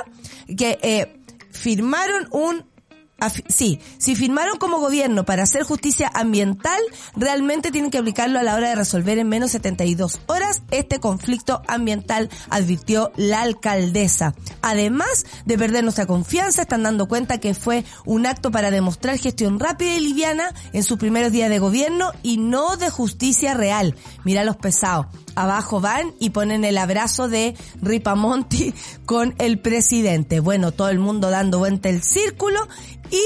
[0.56, 1.20] que eh,
[1.50, 2.69] firmaron un
[3.48, 6.80] sí, si firmaron como gobierno para hacer justicia ambiental,
[7.16, 11.62] realmente tienen que aplicarlo a la hora de resolver en menos 72 horas este conflicto
[11.68, 14.34] ambiental, advirtió la alcaldesa.
[14.62, 19.58] Además de perder nuestra confianza, están dando cuenta que fue un acto para demostrar gestión
[19.58, 23.94] rápida y liviana en sus primeros días de gobierno y no de justicia real.
[24.24, 25.06] Mira los pesados.
[25.42, 28.74] Abajo van y ponen el abrazo de Ripamonti
[29.06, 30.40] con el presidente.
[30.40, 32.68] Bueno, todo el mundo dando vuelta el círculo
[33.10, 33.22] y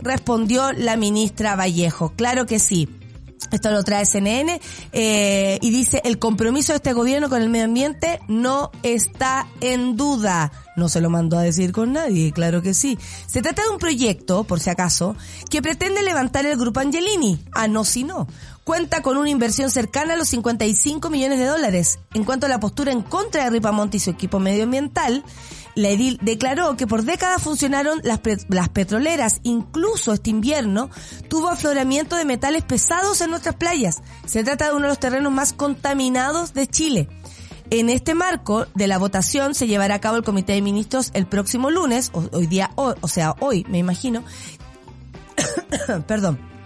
[0.00, 2.12] respondió la ministra Vallejo.
[2.16, 2.88] Claro que sí.
[3.52, 4.60] Esto lo trae CNN
[4.92, 9.96] eh, y dice el compromiso de este gobierno con el medio ambiente no está en
[9.96, 10.52] duda.
[10.76, 12.98] No se lo mandó a decir con nadie, claro que sí.
[13.26, 15.16] Se trata de un proyecto, por si acaso,
[15.50, 17.42] que pretende levantar el grupo Angelini.
[17.52, 18.26] Ah, no, si no.
[18.68, 22.00] Cuenta con una inversión cercana a los 55 millones de dólares.
[22.12, 25.24] En cuanto a la postura en contra de Ripamonte y su equipo medioambiental,
[25.74, 30.90] la edil declaró que por décadas funcionaron las, las petroleras, incluso este invierno
[31.28, 34.02] tuvo afloramiento de metales pesados en nuestras playas.
[34.26, 37.08] Se trata de uno de los terrenos más contaminados de Chile.
[37.70, 41.26] En este marco de la votación se llevará a cabo el Comité de Ministros el
[41.26, 44.24] próximo lunes, hoy día, o, o sea, hoy, me imagino.
[46.06, 46.57] Perdón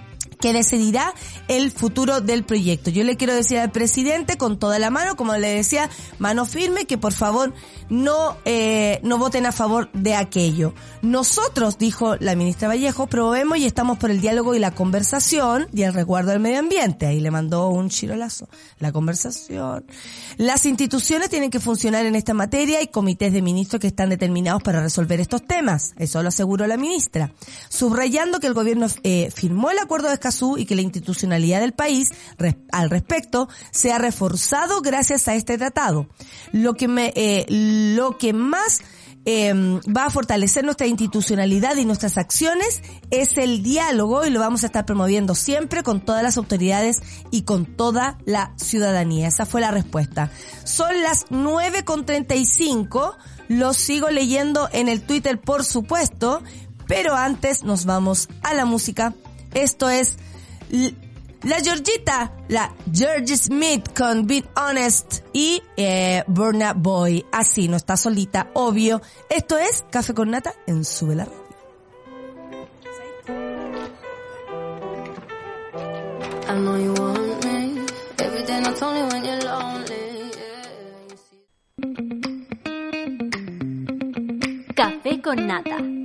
[0.43, 1.15] que decidirá
[1.47, 2.91] el futuro del proyecto.
[2.91, 6.85] Yo le quiero decir al presidente con toda la mano, como le decía, mano firme,
[6.85, 7.55] que por favor
[7.89, 10.75] no, eh, no voten a favor de aquello.
[11.01, 15.83] Nosotros, dijo la ministra Vallejo, promovemos y estamos por el diálogo y la conversación y
[15.83, 17.07] el resguardo del medio ambiente.
[17.07, 18.49] Ahí le mandó un chirolazo.
[18.81, 19.85] La conversación.
[20.39, 24.63] Las instituciones tienen que funcionar en esta materia y comités de ministros que están determinados
[24.63, 25.95] para resolver estos temas.
[25.99, 27.31] Eso lo aseguró la ministra.
[27.69, 30.15] Subrayando que el gobierno eh, firmó el acuerdo de
[30.57, 32.11] y que la institucionalidad del país
[32.73, 36.07] al respecto se ha reforzado gracias a este tratado.
[36.53, 38.81] Lo que me, eh, lo que más
[39.25, 44.65] em, va a fortalecer nuestra institucionalidad y nuestras acciones es el diálogo y lo vamos
[44.65, 49.29] a estar promoviendo siempre con todas las autoridades y con toda la ciudadanía.
[49.29, 50.31] Esa fue la respuesta.
[50.65, 53.15] Son las 9.35,
[53.49, 56.43] lo sigo leyendo en el Twitter por supuesto,
[56.89, 59.15] pero antes nos vamos a la música
[59.55, 60.17] esto es
[61.43, 67.25] la Georgita, la Georgie Smith con Be Honest y eh, Burna Boy.
[67.33, 69.03] Así, no está solita, obvio.
[69.29, 71.43] Esto es Café con Nata en Sube la Radio.
[84.75, 86.02] Café con Nata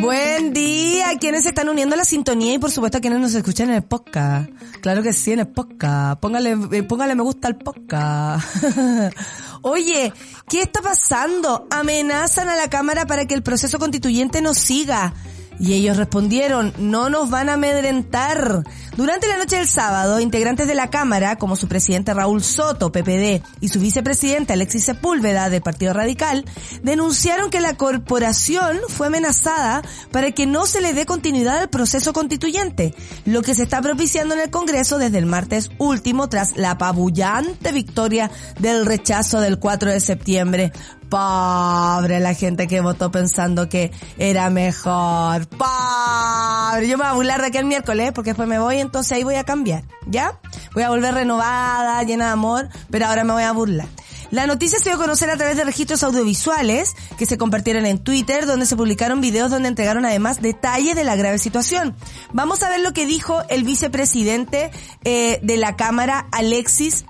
[0.00, 3.34] Buen día, quienes se están uniendo a la sintonía y por supuesto a quienes nos
[3.34, 4.48] escuchan en el podcast.
[4.80, 6.18] Claro que sí, en el podcast.
[6.18, 8.46] Póngale, eh, póngale me gusta al podcast.
[9.62, 10.10] Oye,
[10.48, 11.66] ¿qué está pasando?
[11.70, 15.12] Amenazan a la Cámara para que el proceso constituyente no siga.
[15.58, 18.64] Y ellos respondieron, no nos van a amedrentar.
[18.96, 23.42] Durante la noche del sábado, integrantes de la Cámara, como su presidente Raúl Soto, PPD,
[23.60, 26.44] y su vicepresidente Alexis Sepúlveda, del Partido Radical,
[26.82, 32.12] denunciaron que la corporación fue amenazada para que no se le dé continuidad al proceso
[32.12, 36.72] constituyente, lo que se está propiciando en el Congreso desde el martes último tras la
[36.72, 40.72] apabullante victoria del rechazo del 4 de septiembre.
[41.10, 45.48] Pobre la gente que votó pensando que era mejor.
[45.48, 46.88] Pobre.
[46.88, 49.24] Yo me voy a burlar de aquí el miércoles porque después me voy, entonces ahí
[49.24, 50.40] voy a cambiar, ¿ya?
[50.74, 53.88] Voy a volver renovada, llena de amor, pero ahora me voy a burlar.
[54.30, 57.98] La noticia se dio a conocer a través de registros audiovisuales que se compartieron en
[57.98, 61.96] Twitter, donde se publicaron videos donde entregaron además detalles de la grave situación.
[62.32, 64.70] Vamos a ver lo que dijo el vicepresidente
[65.02, 67.04] eh, de la Cámara, Alexis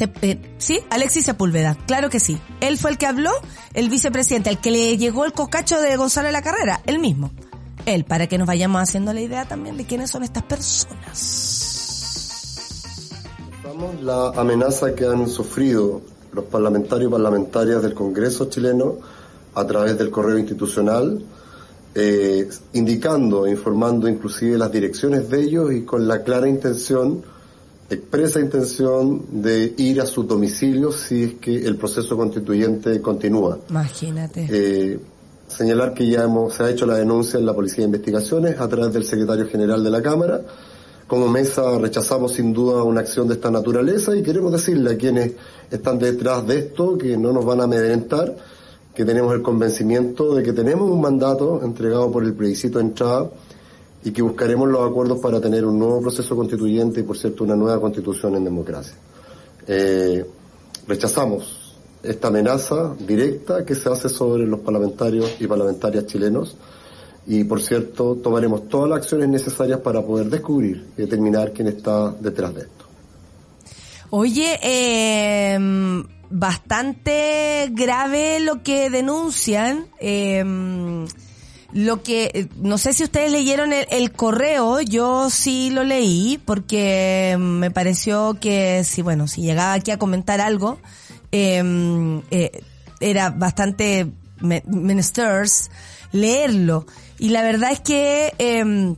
[0.00, 2.38] eh, sí, Alexis Sepúlveda, claro que sí.
[2.60, 3.30] Él fue el que habló,
[3.74, 7.30] el vicepresidente, al que le llegó el cocacho de Gonzalo la Carrera, él mismo.
[7.86, 11.70] Él, para que nos vayamos haciendo la idea también de quiénes son estas personas.
[14.02, 16.00] La amenaza que han sufrido
[16.32, 18.96] los parlamentarios y parlamentarias del Congreso chileno
[19.54, 21.22] a través del correo institucional,
[21.94, 27.22] eh, indicando e informando inclusive las direcciones de ellos y con la clara intención
[27.90, 33.58] expresa intención de ir a sus domicilios si es que el proceso constituyente continúa.
[33.68, 34.46] Imagínate.
[34.50, 34.98] Eh,
[35.48, 38.68] señalar que ya hemos, se ha hecho la denuncia en la Policía de Investigaciones a
[38.68, 40.40] través del secretario general de la Cámara.
[41.06, 45.32] Como mesa rechazamos sin duda una acción de esta naturaleza y queremos decirle a quienes
[45.70, 48.34] están detrás de esto que no nos van a amedrentar,
[48.94, 53.30] que tenemos el convencimiento de que tenemos un mandato entregado por el plebiscito de entrada
[54.02, 57.56] y que buscaremos los acuerdos para tener un nuevo proceso constituyente y, por cierto, una
[57.56, 58.94] nueva constitución en democracia.
[59.66, 60.24] Eh,
[60.86, 61.63] rechazamos
[62.04, 66.56] esta amenaza directa que se hace sobre los parlamentarios y parlamentarias chilenos
[67.26, 72.10] y, por cierto, tomaremos todas las acciones necesarias para poder descubrir y determinar quién está
[72.10, 72.84] detrás de esto.
[74.10, 75.58] Oye, eh,
[76.30, 79.86] bastante grave lo que denuncian.
[79.98, 80.44] Eh,
[81.74, 87.72] lo que, no sé si ustedes leyeron el, correo, yo sí lo leí porque me
[87.72, 90.78] pareció que si, bueno, si llegaba aquí a comentar algo,
[91.34, 92.62] em, eh,
[93.00, 94.06] era bastante
[94.40, 95.70] menesters
[96.12, 96.86] leerlo.
[97.18, 98.94] Y la verdad es que eh,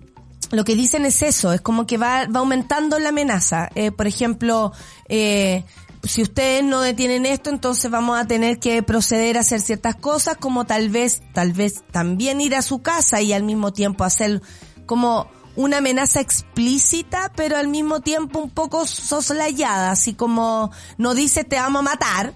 [0.50, 3.68] lo que dicen es eso, es como que va, va aumentando la amenaza.
[3.74, 4.72] Eh, por ejemplo,
[5.08, 5.64] eh,
[6.04, 10.36] si ustedes no detienen esto, entonces vamos a tener que proceder a hacer ciertas cosas,
[10.36, 14.40] como tal vez, tal vez también ir a su casa y al mismo tiempo hacer
[14.86, 21.44] como una amenaza explícita, pero al mismo tiempo un poco soslayada, así como no dice
[21.44, 22.34] te vamos a matar,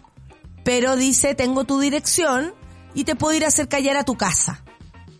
[0.65, 2.55] pero dice tengo tu dirección
[2.95, 4.63] y te puedo ir a hacer callar a tu casa.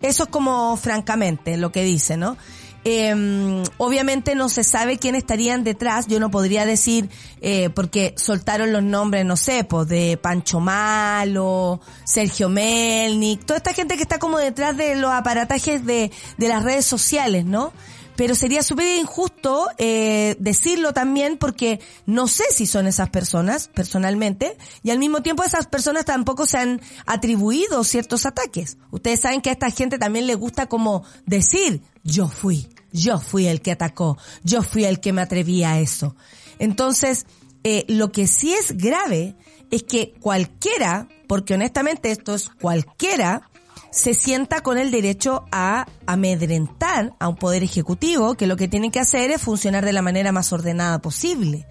[0.03, 2.37] Eso es como francamente lo que dice, ¿no?
[2.85, 6.07] Eh, obviamente no se sabe quién estarían detrás.
[6.07, 11.81] Yo no podría decir, eh, porque soltaron los nombres, no sé, pues de Pancho Malo,
[12.05, 16.63] Sergio Melnik, toda esta gente que está como detrás de los aparatajes de, de las
[16.63, 17.73] redes sociales, ¿no?
[18.21, 24.59] Pero sería súper injusto eh, decirlo también porque no sé si son esas personas personalmente
[24.83, 28.77] y al mismo tiempo esas personas tampoco se han atribuido ciertos ataques.
[28.91, 33.47] Ustedes saben que a esta gente también le gusta como decir yo fui, yo fui
[33.47, 36.15] el que atacó, yo fui el que me atreví a eso.
[36.59, 37.25] Entonces,
[37.65, 39.35] eh, lo que sí es grave
[39.71, 43.50] es que cualquiera, porque honestamente esto es cualquiera,
[43.91, 48.91] se sienta con el derecho a amedrentar a un poder ejecutivo que lo que tiene
[48.91, 51.67] que hacer es funcionar de la manera más ordenada posible.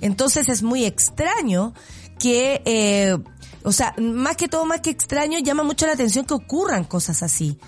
[0.00, 1.74] Entonces es muy extraño
[2.18, 3.16] que, eh,
[3.64, 7.22] o sea, más que todo, más que extraño, llama mucho la atención que ocurran cosas
[7.22, 7.58] así.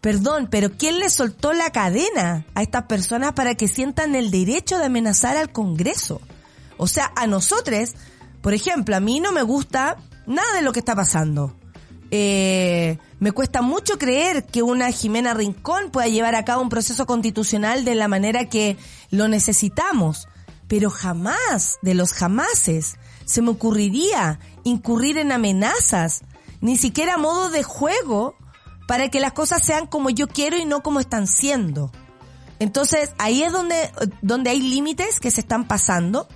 [0.00, 4.78] Perdón, pero ¿quién le soltó la cadena a estas personas para que sientan el derecho
[4.78, 6.22] de amenazar al Congreso?
[6.78, 7.92] O sea, a nosotros,
[8.40, 11.54] por ejemplo, a mí no me gusta nada de lo que está pasando.
[12.10, 17.04] Eh, me cuesta mucho creer que una Jimena Rincón pueda llevar a cabo un proceso
[17.04, 18.78] constitucional de la manera que
[19.10, 20.26] lo necesitamos.
[20.68, 26.22] Pero jamás, de los jamases, se me ocurriría incurrir en amenazas,
[26.62, 28.36] ni siquiera modo de juego,
[28.88, 31.92] para que las cosas sean como yo quiero y no como están siendo.
[32.58, 33.90] Entonces, ahí es donde,
[34.22, 36.26] donde hay límites que se están pasando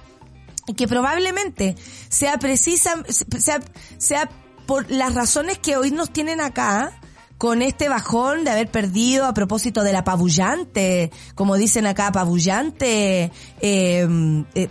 [0.66, 1.76] y que probablemente
[2.08, 3.60] sea precisa, sea,
[3.98, 4.28] sea
[4.66, 6.92] por las razones que hoy nos tienen acá,
[7.38, 14.44] con este bajón de haber perdido a propósito del apabullante, como dicen acá, apabullante eh,
[14.54, 14.68] eh,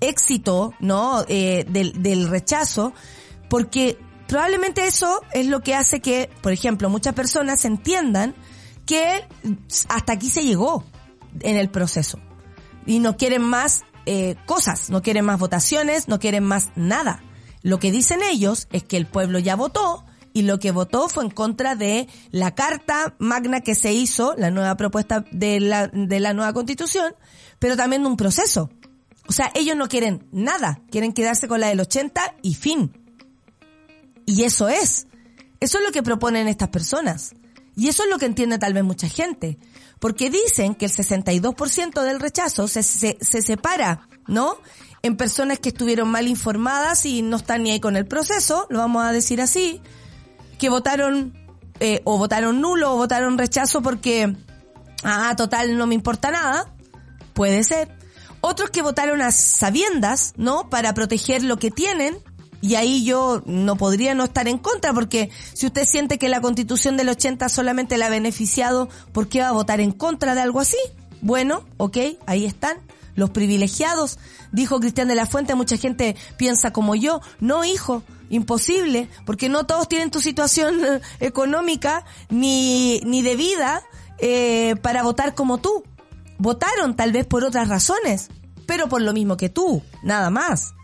[0.00, 1.24] éxito, ¿no?
[1.28, 2.92] Eh, del, del rechazo,
[3.48, 8.34] porque probablemente eso es lo que hace que, por ejemplo, muchas personas entiendan
[8.86, 9.26] que
[9.88, 10.84] hasta aquí se llegó
[11.40, 12.18] en el proceso
[12.86, 17.22] y no quieren más eh, cosas, no quieren más votaciones, no quieren más nada.
[17.66, 21.24] Lo que dicen ellos es que el pueblo ya votó y lo que votó fue
[21.24, 26.20] en contra de la carta magna que se hizo, la nueva propuesta de la, de
[26.20, 27.16] la nueva constitución,
[27.58, 28.70] pero también de un proceso.
[29.26, 32.92] O sea, ellos no quieren nada, quieren quedarse con la del 80 y fin.
[34.26, 35.08] Y eso es.
[35.58, 37.34] Eso es lo que proponen estas personas.
[37.74, 39.58] Y eso es lo que entiende tal vez mucha gente.
[39.98, 44.56] porque dicen que el 62% del rechazo se, se, se separa, ¿no?
[45.06, 48.80] En personas que estuvieron mal informadas y no están ni ahí con el proceso, lo
[48.80, 49.80] vamos a decir así,
[50.58, 51.32] que votaron
[51.78, 54.34] eh, o votaron nulo o votaron rechazo porque,
[55.04, 56.74] ah, total, no me importa nada,
[57.34, 57.96] puede ser.
[58.40, 60.68] Otros que votaron a sabiendas, ¿no?
[60.70, 62.18] Para proteger lo que tienen,
[62.60, 66.40] y ahí yo no podría no estar en contra, porque si usted siente que la
[66.40, 70.40] constitución del 80 solamente la ha beneficiado, ¿por qué va a votar en contra de
[70.40, 70.78] algo así?
[71.20, 71.96] Bueno, ok,
[72.26, 72.78] ahí están.
[73.16, 74.18] Los privilegiados,
[74.52, 77.20] dijo Cristian de la Fuente, mucha gente piensa como yo.
[77.40, 83.82] No, hijo, imposible, porque no todos tienen tu situación eh, económica ni, ni de vida
[84.18, 85.82] eh, para votar como tú.
[86.38, 88.28] Votaron tal vez por otras razones,
[88.66, 90.74] pero por lo mismo que tú, nada más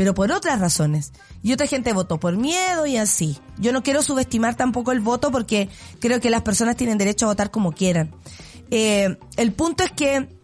[0.00, 1.12] pero por otras razones.
[1.42, 3.36] Y otra gente votó por miedo y así.
[3.58, 5.68] Yo no quiero subestimar tampoco el voto porque
[5.98, 8.10] creo que las personas tienen derecho a votar como quieran.
[8.70, 10.39] Eh, el punto es que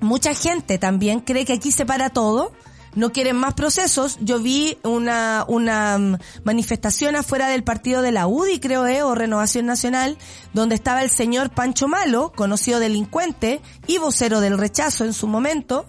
[0.00, 2.52] mucha gente también cree que aquí se para todo,
[2.94, 4.18] no quieren más procesos.
[4.20, 9.14] Yo vi una, una mm, manifestación afuera del partido de la UDI, creo, eh, o
[9.14, 10.18] Renovación Nacional,
[10.52, 15.86] donde estaba el señor Pancho Malo, conocido delincuente y vocero del rechazo en su momento,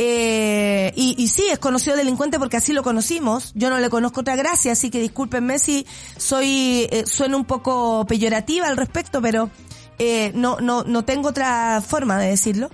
[0.00, 3.50] eh, y, y, sí, es conocido delincuente porque así lo conocimos.
[3.56, 5.86] Yo no le conozco otra gracia, así que discúlpenme si
[6.16, 9.50] soy, eh, suena un poco peyorativa al respecto, pero
[9.98, 12.70] eh, no, no, no tengo otra forma de decirlo.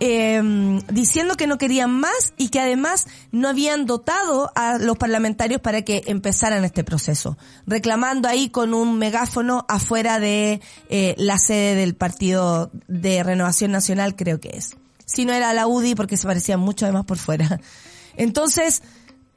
[0.00, 5.60] Eh, diciendo que no querían más y que además no habían dotado a los parlamentarios
[5.60, 7.36] para que empezaran este proceso,
[7.66, 14.14] reclamando ahí con un megáfono afuera de eh, la sede del Partido de Renovación Nacional,
[14.14, 14.76] creo que es
[15.08, 17.60] si no era la UDI porque se parecían mucho además por fuera.
[18.16, 18.82] Entonces,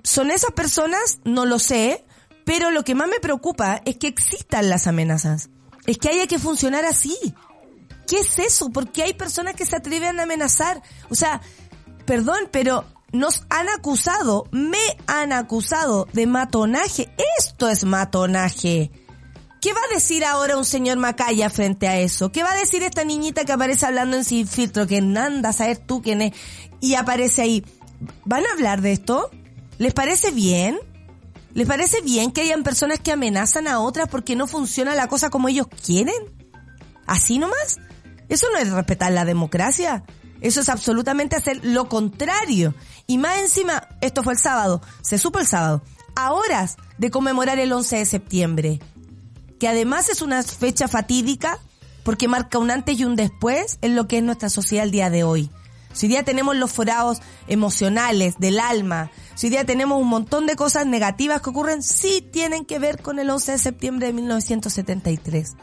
[0.04, 1.20] ¿son esas personas?
[1.24, 2.04] No lo sé,
[2.46, 5.50] pero lo que más me preocupa es que existan las amenazas.
[5.86, 7.16] Es que haya que funcionar así.
[8.12, 8.70] ¿Qué es eso?
[8.72, 10.82] ¿Por qué hay personas que se atreven a amenazar?
[11.10, 11.40] O sea,
[12.06, 12.84] perdón, pero
[13.14, 17.10] nos han acusado, me han acusado de matonaje.
[17.40, 18.92] Esto es matonaje.
[19.62, 22.34] ¿Qué va a decir ahora un señor Macaya frente a eso?
[22.34, 24.88] ¿Qué va a decir esta niñita que aparece hablando en sin filtro?
[24.88, 26.34] Que anda saber tú quién es.
[26.82, 27.66] Y aparece ahí.
[28.26, 29.32] ¿Van a hablar de esto?
[29.78, 30.78] ¿Les parece bien?
[31.54, 35.30] ¿Les parece bien que hayan personas que amenazan a otras porque no funciona la cosa
[35.30, 36.22] como ellos quieren?
[37.08, 37.80] ¿Así nomás?
[38.32, 40.04] Eso no es respetar la democracia.
[40.42, 42.74] Eso es absolutamente hacer lo contrario.
[43.06, 45.84] Y más encima, esto fue el sábado, se supo el sábado,
[46.16, 48.80] a horas de conmemorar el 11 de septiembre
[49.62, 51.60] que además es una fecha fatídica
[52.04, 55.12] porque marca un antes y un después en lo que es nuestra sociedad el día
[55.12, 55.52] de hoy.
[55.94, 60.48] Si hoy día tenemos los forados emocionales del alma, si hoy día tenemos un montón
[60.48, 64.14] de cosas negativas que ocurren, sí tienen que ver con el 11 de septiembre de
[64.14, 65.54] 1973.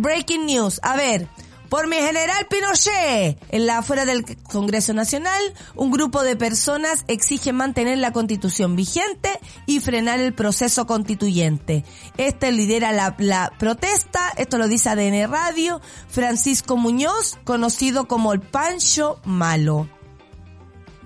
[0.00, 0.80] Breaking news.
[0.82, 1.28] A ver,
[1.68, 3.38] por mi general Pinochet.
[3.50, 5.42] En la afuera del Congreso Nacional,
[5.74, 11.84] un grupo de personas exige mantener la constitución vigente y frenar el proceso constituyente.
[12.16, 18.40] Este lidera la, la protesta, esto lo dice ADN Radio, Francisco Muñoz, conocido como el
[18.40, 19.86] Pancho Malo.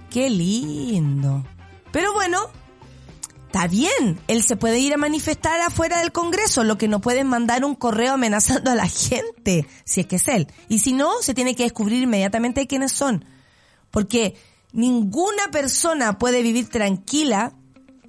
[0.08, 1.44] Qué lindo.
[1.90, 2.38] Pero bueno,
[3.54, 7.20] Está bien, él se puede ir a manifestar afuera del Congreso, lo que no puede
[7.20, 10.48] es mandar un correo amenazando a la gente, si es que es él.
[10.68, 13.24] Y si no, se tiene que descubrir inmediatamente quiénes son.
[13.92, 14.34] Porque
[14.72, 17.52] ninguna persona puede vivir tranquila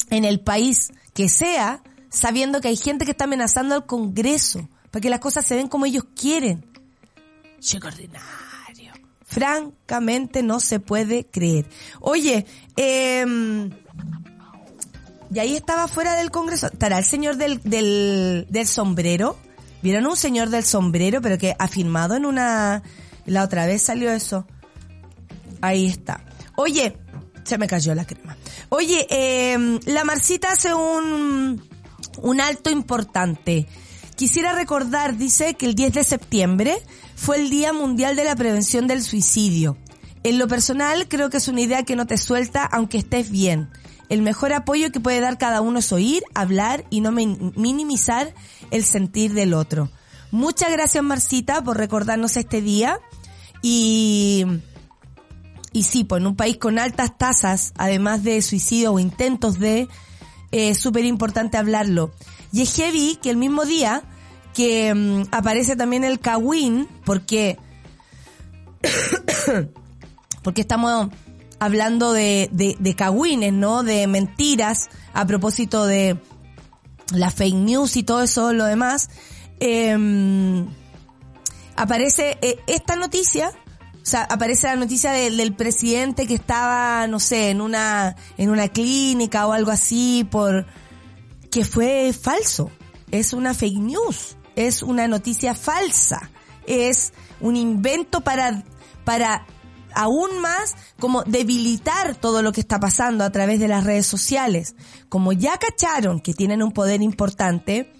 [0.10, 5.02] en el país que sea sabiendo que hay gente que está amenazando al Congreso para
[5.02, 6.66] que las cosas se den como ellos quieren.
[7.60, 8.94] Chico ordinario.
[9.24, 11.70] Francamente no se puede creer.
[12.00, 13.24] Oye, eh,
[15.36, 16.68] y ahí estaba fuera del Congreso.
[16.68, 19.38] ¿Estará el señor del, del, sombrero?
[19.84, 22.82] ¿Vieron un señor del sombrero, pero que ha firmado en una...
[23.26, 24.48] La otra vez salió eso.
[25.60, 26.24] Ahí está.
[26.56, 26.96] Oye,
[27.44, 28.38] se me cayó la crema.
[28.70, 31.62] Oye, eh, la Marcita hace un,
[32.22, 33.68] un alto importante.
[34.16, 36.78] Quisiera recordar, dice, que el 10 de septiembre
[37.18, 39.76] fue el Día Mundial de la Prevención del Suicidio.
[40.24, 43.70] En lo personal, creo que es una idea que no te suelta aunque estés bien.
[44.10, 48.34] El mejor apoyo que puede dar cada uno es oír, hablar y no minimizar
[48.72, 49.90] el sentir del otro.
[50.32, 53.00] Muchas gracias Marcita por recordarnos este día
[53.62, 54.46] y,
[55.72, 59.88] y sí, pues en un país con altas tasas, además de suicidio o intentos de,
[60.52, 62.12] es súper importante hablarlo.
[62.52, 64.04] Y es heavy que el mismo día
[64.54, 67.58] que mm, aparece también el Kawin, porque,
[70.44, 71.10] porque estamos
[71.60, 73.84] hablando de, de, de cagüines, ¿no?
[73.84, 76.18] De mentiras a propósito de
[77.14, 79.10] la fake news y todo eso, lo demás.
[79.60, 80.66] Eh,
[81.76, 82.38] aparece
[82.68, 88.16] esta noticia, o sea, aparece la noticia del presidente que estaba, no sé, en una,
[88.38, 90.68] en una clínica o algo así por,
[91.50, 92.70] que fue falso.
[93.12, 94.38] Es una fake news.
[94.56, 96.30] Es una noticia falsa.
[96.68, 98.64] Es un invento para,
[99.06, 99.46] para
[99.96, 104.76] aún más como debilitar todo lo que está pasando a través de las redes sociales.
[105.10, 107.92] Como ya cacharon que tienen un poder importante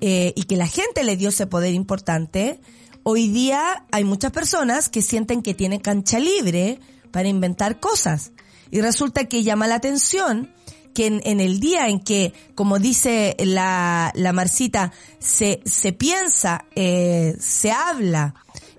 [0.00, 2.60] eh, y que la gente le dio ese poder importante,
[3.02, 6.80] hoy día hay muchas personas que sienten que tienen cancha libre
[7.10, 8.32] para inventar cosas.
[8.70, 10.52] Y resulta que llama la atención
[10.96, 17.36] que en, el día en que, como dice la, la Marcita, se, se piensa, eh,
[17.38, 18.34] se habla,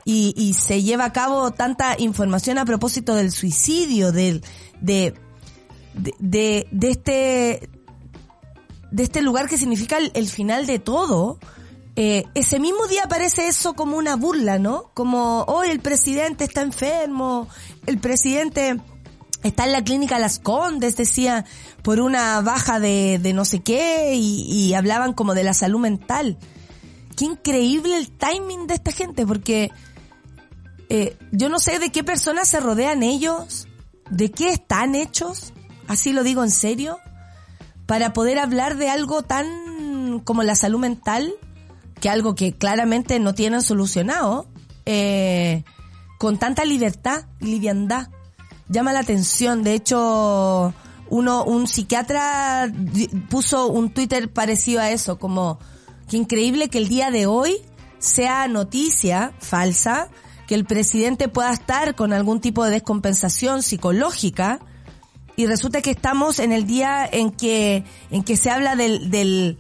[0.10, 4.42] y, y se lleva a cabo tanta información a propósito del suicidio, del,
[4.80, 5.14] de,
[6.18, 7.70] de, de, este,
[8.90, 11.40] de este lugar que significa el, final de todo,
[11.98, 14.92] eh, ese mismo día aparece eso como una burla, ¿no?
[14.94, 17.50] Como, hoy el presidente está enfermo,
[17.86, 18.80] el presidente
[19.44, 21.44] está en la clínica Las Condes, decía,
[21.82, 25.82] por una baja de, de no sé qué, y, y hablaban como de la salud
[25.82, 26.38] mental.
[27.18, 29.70] Qué increíble el timing de esta gente, porque
[30.90, 33.68] eh, yo no sé de qué personas se rodean ellos,
[34.10, 35.54] de qué están hechos,
[35.88, 37.00] así lo digo en serio,
[37.86, 41.34] para poder hablar de algo tan como la salud mental,
[42.00, 44.48] que algo que claramente no tienen solucionado,
[44.86, 45.64] eh,
[46.18, 48.10] con tanta libertad liviandad.
[48.70, 50.74] Llama la atención, de hecho,
[51.10, 52.72] uno, un psiquiatra
[53.30, 55.60] puso un Twitter parecido a eso, como
[56.10, 57.62] que increíble que el día de hoy
[58.00, 60.10] sea noticia falsa
[60.48, 64.60] que el presidente pueda estar con algún tipo de descompensación psicológica
[65.36, 69.58] y resulta que estamos en el día en que en que se habla del, del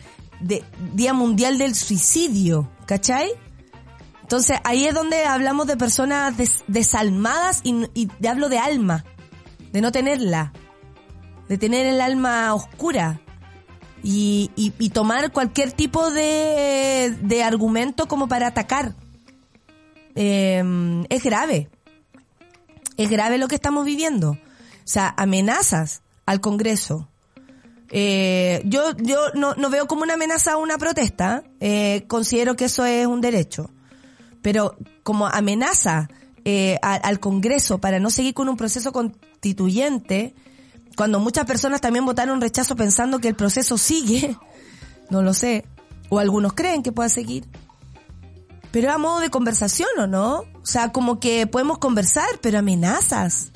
[0.93, 3.29] Día Mundial del Suicidio, ¿cachai?
[4.21, 6.33] Entonces ahí es donde hablamos de personas
[6.67, 9.05] desalmadas y, y hablo de alma,
[9.71, 10.53] de no tenerla,
[11.49, 13.21] de tener el alma oscura
[14.03, 18.95] y, y, y tomar cualquier tipo de, de argumento como para atacar
[20.18, 21.70] eh, es grave.
[22.97, 24.32] Es grave lo que estamos viviendo.
[24.32, 24.38] O
[24.84, 27.07] sea, amenazas al Congreso.
[27.89, 31.43] Eh, yo yo no, no veo como una amenaza a una protesta.
[31.59, 33.70] Eh, considero que eso es un derecho.
[34.41, 36.09] Pero como amenaza
[36.45, 40.34] eh, al Congreso para no seguir con un proceso constituyente,
[40.95, 44.38] cuando muchas personas también votaron rechazo pensando que el proceso sigue,
[45.09, 45.65] no lo sé,
[46.09, 47.45] o algunos creen que pueda seguir.
[48.80, 50.41] Pero a modo de conversación, ¿o no?
[50.41, 53.51] O sea, como que podemos conversar, pero amenazas.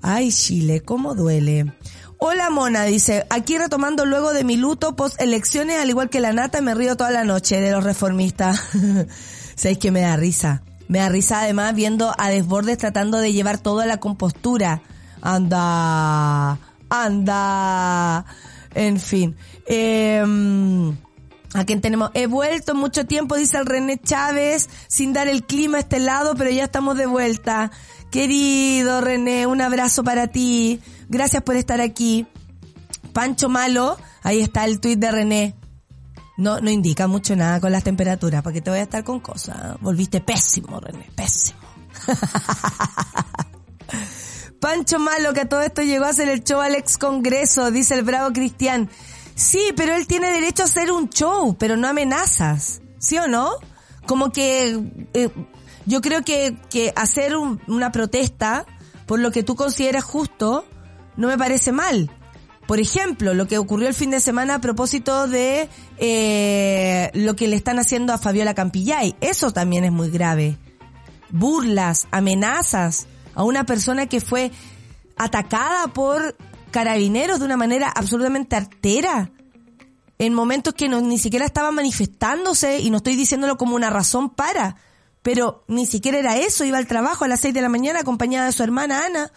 [0.00, 1.74] Ay, Chile, cómo duele.
[2.16, 6.32] Hola Mona, dice, aquí retomando luego de mi luto post elecciones, al igual que la
[6.32, 8.62] nata, me río toda la noche de los reformistas.
[9.56, 10.62] Sabéis que me da risa.
[10.88, 14.80] Me da risa además viendo a Desbordes tratando de llevar toda la compostura.
[15.20, 16.58] Anda,
[16.88, 18.24] anda.
[18.74, 19.36] En fin.
[19.66, 20.24] Eh,
[21.54, 25.78] a quien tenemos, he vuelto mucho tiempo, dice el René Chávez, sin dar el clima
[25.78, 27.70] a este lado, pero ya estamos de vuelta.
[28.10, 30.80] Querido René, un abrazo para ti.
[31.08, 32.26] Gracias por estar aquí.
[33.12, 35.54] Pancho Malo, ahí está el tuit de René.
[36.36, 39.80] No, no indica mucho nada con las temperaturas, porque te voy a estar con cosas.
[39.80, 41.58] Volviste pésimo, René, pésimo.
[44.60, 47.94] Pancho Malo, que a todo esto llegó a hacer el show al ex congreso, dice
[47.94, 48.90] el bravo Cristian.
[49.36, 52.80] Sí, pero él tiene derecho a hacer un show, pero no amenazas.
[52.98, 53.50] ¿Sí o no?
[54.06, 54.80] Como que
[55.12, 55.28] eh,
[55.84, 58.64] yo creo que, que hacer una protesta
[59.04, 60.64] por lo que tú consideras justo
[61.16, 62.10] no me parece mal.
[62.66, 65.68] Por ejemplo, lo que ocurrió el fin de semana a propósito de
[65.98, 69.14] eh, lo que le están haciendo a Fabiola Campillay.
[69.20, 70.56] Eso también es muy grave.
[71.30, 74.50] Burlas, amenazas a una persona que fue
[75.16, 76.36] atacada por
[76.76, 79.30] carabineros de una manera absolutamente artera
[80.18, 84.28] en momentos que no, ni siquiera estaba manifestándose y no estoy diciéndolo como una razón
[84.28, 84.76] para,
[85.22, 88.44] pero ni siquiera era eso, iba al trabajo a las 6 de la mañana acompañada
[88.44, 89.32] de su hermana Ana,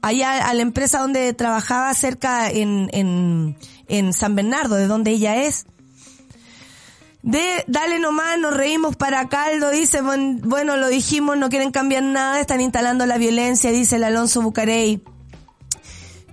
[0.00, 5.44] allá a la empresa donde trabajaba cerca en, en, en San Bernardo, de donde ella
[5.44, 5.66] es.
[7.22, 12.40] De, dale nomás, nos reímos para caldo, dice, bueno, lo dijimos, no quieren cambiar nada,
[12.40, 15.02] están instalando la violencia, dice el Alonso Bucarey.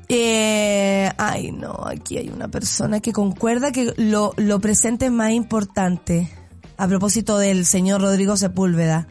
[0.09, 5.31] Eh, ay, no, aquí hay una persona que concuerda que lo, lo presente es más
[5.31, 6.29] importante.
[6.77, 9.07] A propósito del señor Rodrigo Sepúlveda.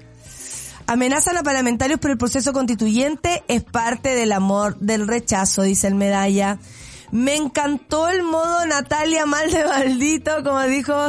[0.87, 5.95] Amenazan a parlamentarios por el proceso constituyente es parte del amor del rechazo, dice el
[5.95, 6.59] medalla.
[7.13, 10.93] Me encantó el modo Natalia mal de maldito, como dijo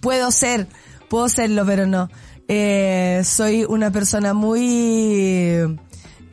[0.00, 0.68] puedo ser,
[1.08, 2.08] puedo serlo, pero no.
[2.48, 5.78] Eh, soy una persona muy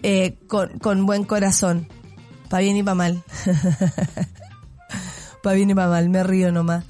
[0.04, 1.88] eh, con, con buen corazón,
[2.50, 3.24] pa' bien y pa' mal.
[5.44, 6.86] pa' bien y pa' mal, me río nomás.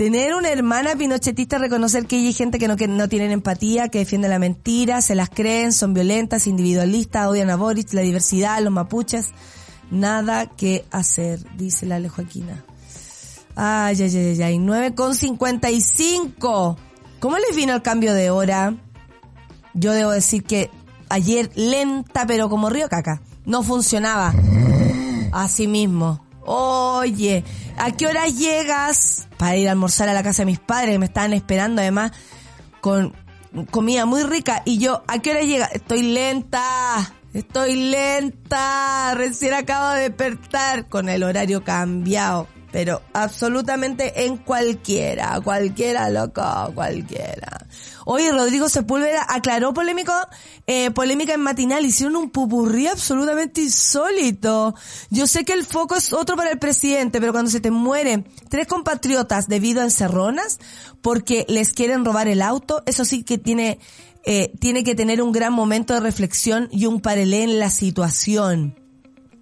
[0.00, 3.98] Tener una hermana pinochetista, reconocer que hay gente que no, que no tienen empatía, que
[3.98, 8.72] defiende la mentira, se las creen, son violentas, individualistas, odian a Boris, la diversidad, los
[8.72, 9.26] mapuches.
[9.90, 12.64] Nada que hacer, dice la Joaquina.
[13.56, 16.78] Ay, ay, ay, ay, 9 con 55.
[17.18, 18.74] ¿Cómo les vino el cambio de hora?
[19.74, 20.70] Yo debo decir que
[21.10, 23.20] ayer lenta, pero como río caca.
[23.44, 24.32] No funcionaba.
[25.32, 26.24] Así mismo.
[26.42, 27.44] Oye,
[27.76, 29.28] ¿a qué hora llegas?
[29.36, 32.12] Para ir a almorzar a la casa de mis padres que me estaban esperando además
[32.80, 33.14] con
[33.70, 34.62] comida muy rica.
[34.64, 35.70] Y yo, ¿a qué hora llegas?
[35.72, 37.12] Estoy lenta.
[37.34, 39.14] Estoy lenta.
[39.14, 46.42] Recién acabo de despertar con el horario cambiado pero absolutamente en cualquiera, cualquiera, loco,
[46.74, 47.66] cualquiera.
[48.12, 50.12] Oye, Rodrigo Sepúlveda aclaró polémico,
[50.66, 54.74] eh, polémica en matinal, hicieron un pupurrí absolutamente insólito.
[55.10, 58.28] Yo sé que el foco es otro para el presidente, pero cuando se te mueren
[58.48, 60.58] tres compatriotas debido a encerronas,
[61.02, 63.78] porque les quieren robar el auto, eso sí que tiene,
[64.24, 68.74] eh, tiene que tener un gran momento de reflexión y un paralelo en la situación.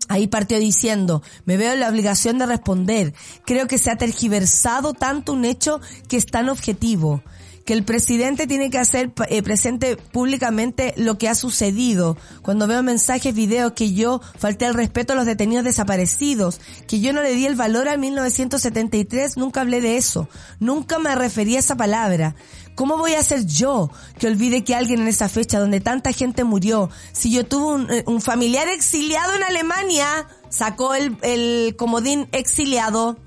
[0.09, 3.15] Ahí partió diciendo, me veo en la obligación de responder.
[3.47, 7.23] Creo que se ha tergiversado tanto un hecho que es tan objetivo,
[7.69, 12.17] que el presidente tiene que hacer eh, presente públicamente lo que ha sucedido.
[12.41, 17.13] Cuando veo mensajes, videos que yo falté al respeto a los detenidos desaparecidos, que yo
[17.13, 20.31] no le di el valor al 1973, nunca hablé de eso.
[20.61, 22.37] Nunca me referí a esa palabra.
[22.75, 26.45] ¿Cómo voy a ser yo que olvide que alguien en esa fecha donde tanta gente
[26.45, 33.19] murió, si yo tuve eh, un, familiar exiliado en Alemania, sacó el, el comodín exiliado,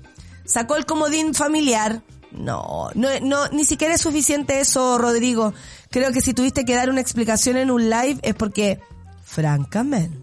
[0.44, 2.02] sacó el comodín familiar?
[2.32, 5.52] No, no, no, ni siquiera es suficiente eso, Rodrigo.
[5.90, 8.80] Creo que si tuviste que dar una explicación en un live es porque,
[9.24, 10.22] francamente.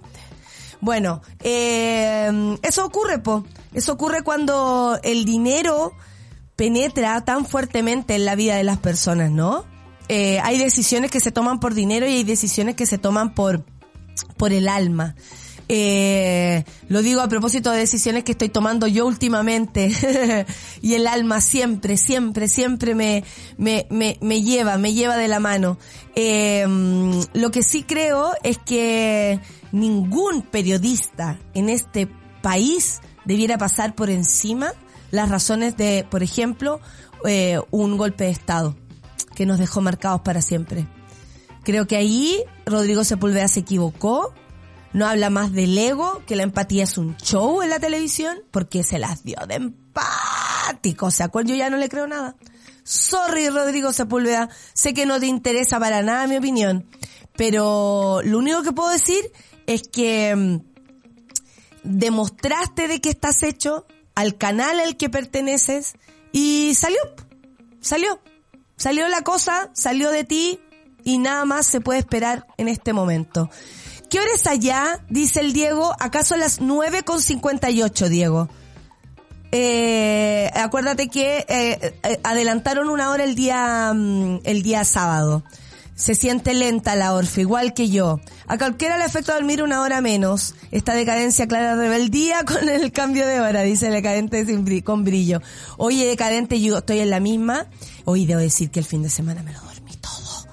[0.81, 3.45] Bueno, eh, eso ocurre, po.
[3.73, 5.93] Eso ocurre cuando el dinero
[6.55, 9.65] penetra tan fuertemente en la vida de las personas, ¿no?
[10.07, 13.63] Eh, hay decisiones que se toman por dinero y hay decisiones que se toman por,
[14.37, 15.15] por el alma.
[15.71, 19.91] Eh, lo digo a propósito de decisiones que estoy tomando yo últimamente.
[20.81, 23.23] y el alma siempre, siempre, siempre me,
[23.57, 25.77] me, me, me lleva, me lleva de la mano.
[26.15, 26.65] Eh,
[27.33, 29.39] lo que sí creo es que
[29.71, 32.09] ningún periodista en este
[32.41, 34.73] país debiera pasar por encima
[35.11, 36.79] las razones de, por ejemplo,
[37.25, 38.75] eh, un golpe de Estado
[39.35, 40.87] que nos dejó marcados para siempre.
[41.63, 44.33] Creo que ahí Rodrigo Sepúlveda se equivocó,
[44.93, 48.83] no habla más del ego, que la empatía es un show en la televisión, porque
[48.83, 52.35] se las dio de empático, o sea, yo ya no le creo nada.
[52.83, 56.85] Sorry, Rodrigo Sepúlveda, sé que no te interesa para nada mi opinión,
[57.35, 59.31] pero lo único que puedo decir
[59.67, 60.59] es que mm,
[61.83, 63.85] demostraste de que estás hecho,
[64.15, 65.93] al canal al que perteneces
[66.31, 66.99] y salió,
[67.79, 68.19] salió,
[68.75, 70.59] salió la cosa, salió de ti
[71.03, 73.49] y nada más se puede esperar en este momento.
[74.09, 74.99] ¿Qué hora es allá?
[75.09, 75.95] Dice el Diego.
[75.99, 78.49] ¿Acaso las 9 con 58, Diego?
[79.51, 85.43] Eh, acuérdate que eh, eh, adelantaron una hora el día, mm, el día sábado.
[85.93, 88.19] Se siente lenta la orfe, igual que yo.
[88.47, 90.55] A cualquiera le afecta dormir una hora menos.
[90.71, 94.43] Esta decadencia clara rebeldía con el cambio de hora, dice el decadente
[94.83, 95.41] con brillo.
[95.77, 97.67] Oye, decadente, yo estoy en la misma.
[98.05, 100.47] Hoy debo decir que el fin de semana me lo dormí todo.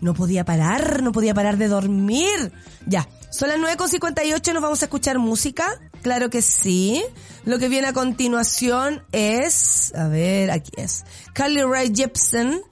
[0.00, 2.52] No podía parar, no podía parar de dormir.
[2.86, 5.80] Ya, son las 9.58, nos vamos a escuchar música.
[6.02, 7.02] Claro que sí.
[7.44, 11.04] Lo que viene a continuación es, a ver, aquí es.
[11.34, 12.62] Carly Rae Jepsen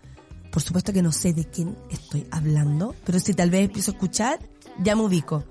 [0.50, 3.94] por supuesto que no sé de quién estoy hablando, pero si tal vez empiezo a
[3.94, 4.38] escuchar,
[4.82, 5.44] ya me ubico.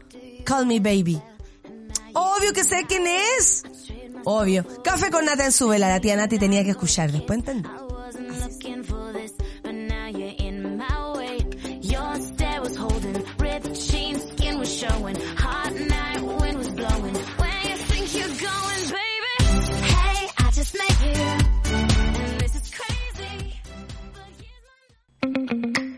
[0.44, 1.22] Call me baby.
[2.14, 3.64] Obvio que sé quién es.
[4.24, 4.66] Obvio.
[4.84, 5.90] Café con nata en su vela.
[5.90, 7.12] La tía Nati tenía que escuchar.
[7.12, 7.70] Después entendí.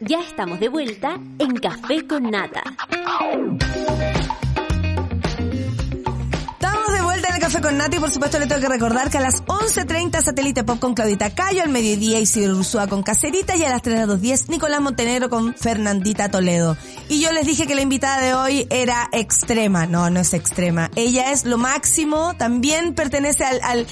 [0.09, 2.63] Ya estamos de vuelta en Café con Nata.
[6.51, 9.19] Estamos de vuelta en Café con Nata y por supuesto le tengo que recordar que
[9.19, 13.63] a las 11.30 Satélite Pop con Claudita Cayo, al mediodía Isidro Ursúa con Cacerita y
[13.63, 16.75] a las 3 a 2.10 Nicolás Montenegro con Fernandita Toledo.
[17.07, 19.85] Y yo les dije que la invitada de hoy era extrema.
[19.85, 20.89] No, no es extrema.
[20.95, 23.85] Ella es lo máximo, también pertenece al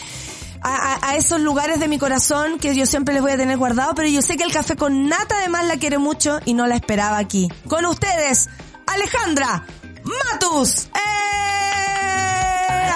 [0.76, 3.94] a, a esos lugares de mi corazón que yo siempre les voy a tener guardado,
[3.96, 6.76] pero yo sé que el café con nata además la quiere mucho y no la
[6.76, 7.48] esperaba aquí.
[7.68, 8.50] Con ustedes,
[8.86, 9.66] Alejandra
[10.04, 10.86] Matus.
[10.86, 10.90] ¡Eh!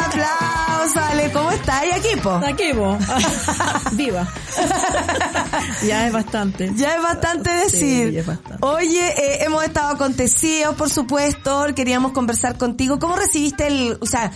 [0.06, 1.32] ¡Aplausos, Ale!
[1.32, 1.86] ¿Cómo está?
[1.86, 2.32] ¿Y equipo?
[2.32, 2.98] Aquí, po.
[3.94, 4.28] Viva.
[5.86, 6.72] ya es bastante.
[6.76, 8.12] Ya es bastante decir.
[8.12, 8.66] Sí, es bastante.
[8.66, 11.66] Oye, eh, hemos estado acontecidos, por supuesto.
[11.76, 13.00] Queríamos conversar contigo.
[13.00, 14.32] ¿Cómo recibiste el, o sea,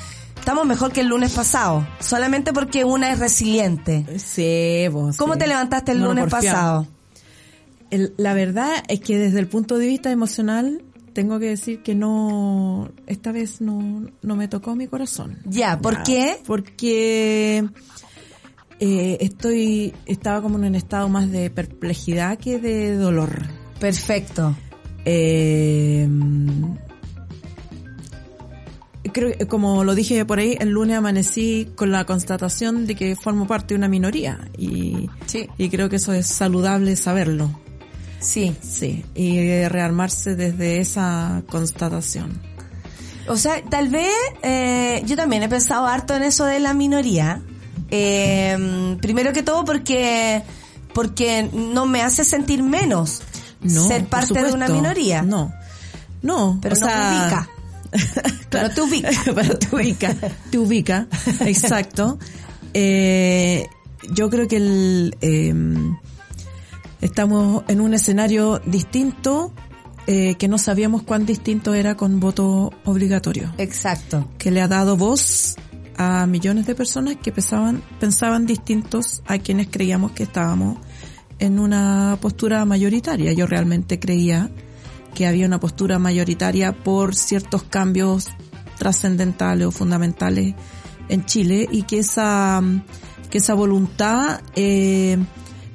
[0.45, 4.05] estamos mejor que el lunes pasado, solamente porque una es resiliente.
[4.19, 5.17] Sí, vos.
[5.17, 5.39] ¿Cómo sí.
[5.39, 6.85] te levantaste el No, lunes pasado?
[7.89, 10.83] El- la verdad es que desde el punto de vista emocional,
[11.13, 15.39] tengo que decir que no, esta vez no, no me tocó mi corazón.
[15.45, 16.37] Ya, ¿por Ya, qué?
[16.45, 17.67] Porque
[18.79, 23.47] eh, estoy, estaba como en un estado más de perplejidad que de dolor.
[23.79, 24.55] Perfecto.
[25.05, 26.07] Eh,
[29.11, 33.15] creo que, como lo dije por ahí, el lunes amanecí con la constatación de que
[33.15, 35.47] formo parte de una minoría y, Sí.
[35.57, 37.49] y creo que eso es saludable saberlo.
[38.19, 38.55] Sí.
[38.61, 42.41] Sí, y rearmarse desde esa constatación.
[43.27, 44.11] O sea, tal vez,
[44.43, 47.41] eh, yo también he pensado harto en eso de la minoría.
[47.91, 50.41] Eh, primero que todo porque,
[50.93, 53.21] porque no me hace sentir menos
[53.61, 55.21] No, ser parte de una minoría.
[55.21, 55.53] No,
[56.21, 57.47] no, Pero o no sea,
[58.49, 59.09] Pero te ubica.
[59.35, 60.15] pero te ubica,
[60.49, 61.07] te ubica,
[61.41, 62.17] exacto.
[62.73, 63.67] Eh,
[64.11, 65.53] yo creo que el, eh,
[67.01, 69.53] estamos en un escenario distinto
[70.07, 74.27] eh, que no sabíamos cuán distinto era con voto obligatorio, Exacto.
[74.37, 75.55] que le ha dado voz
[75.97, 80.77] a millones de personas que pensaban, pensaban distintos a quienes creíamos que estábamos
[81.39, 83.33] en una postura mayoritaria.
[83.33, 84.51] Yo realmente creía
[85.15, 88.27] que había una postura mayoritaria por ciertos cambios
[88.77, 90.53] trascendentales o fundamentales
[91.09, 92.61] en Chile y que esa
[93.29, 95.17] que esa voluntad eh,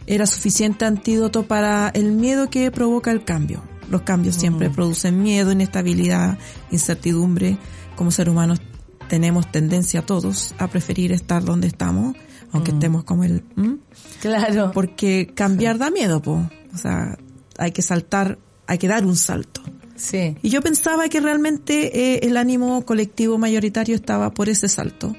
[0.06, 3.62] era suficiente antídoto para el miedo que provoca el cambio.
[3.90, 6.38] Los cambios siempre producen miedo, inestabilidad,
[6.70, 7.58] incertidumbre.
[7.96, 8.60] Como seres humanos
[9.08, 12.16] tenemos tendencia todos a preferir estar donde estamos,
[12.52, 13.44] aunque estemos como el...
[13.56, 13.78] ¿m?
[14.20, 14.70] Claro.
[14.72, 16.48] porque cambiar da miedo, po.
[16.72, 17.18] O sea,
[17.58, 18.38] hay que saltar,
[18.70, 19.60] hay que dar un salto.
[19.96, 20.36] Sí.
[20.42, 25.16] Y yo pensaba que realmente eh, el ánimo colectivo mayoritario estaba por ese salto.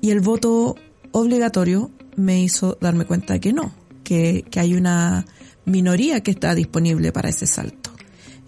[0.00, 0.74] Y el voto
[1.12, 3.72] obligatorio me hizo darme cuenta que no,
[4.02, 5.24] que, que hay una
[5.64, 7.90] minoría que está disponible para ese salto.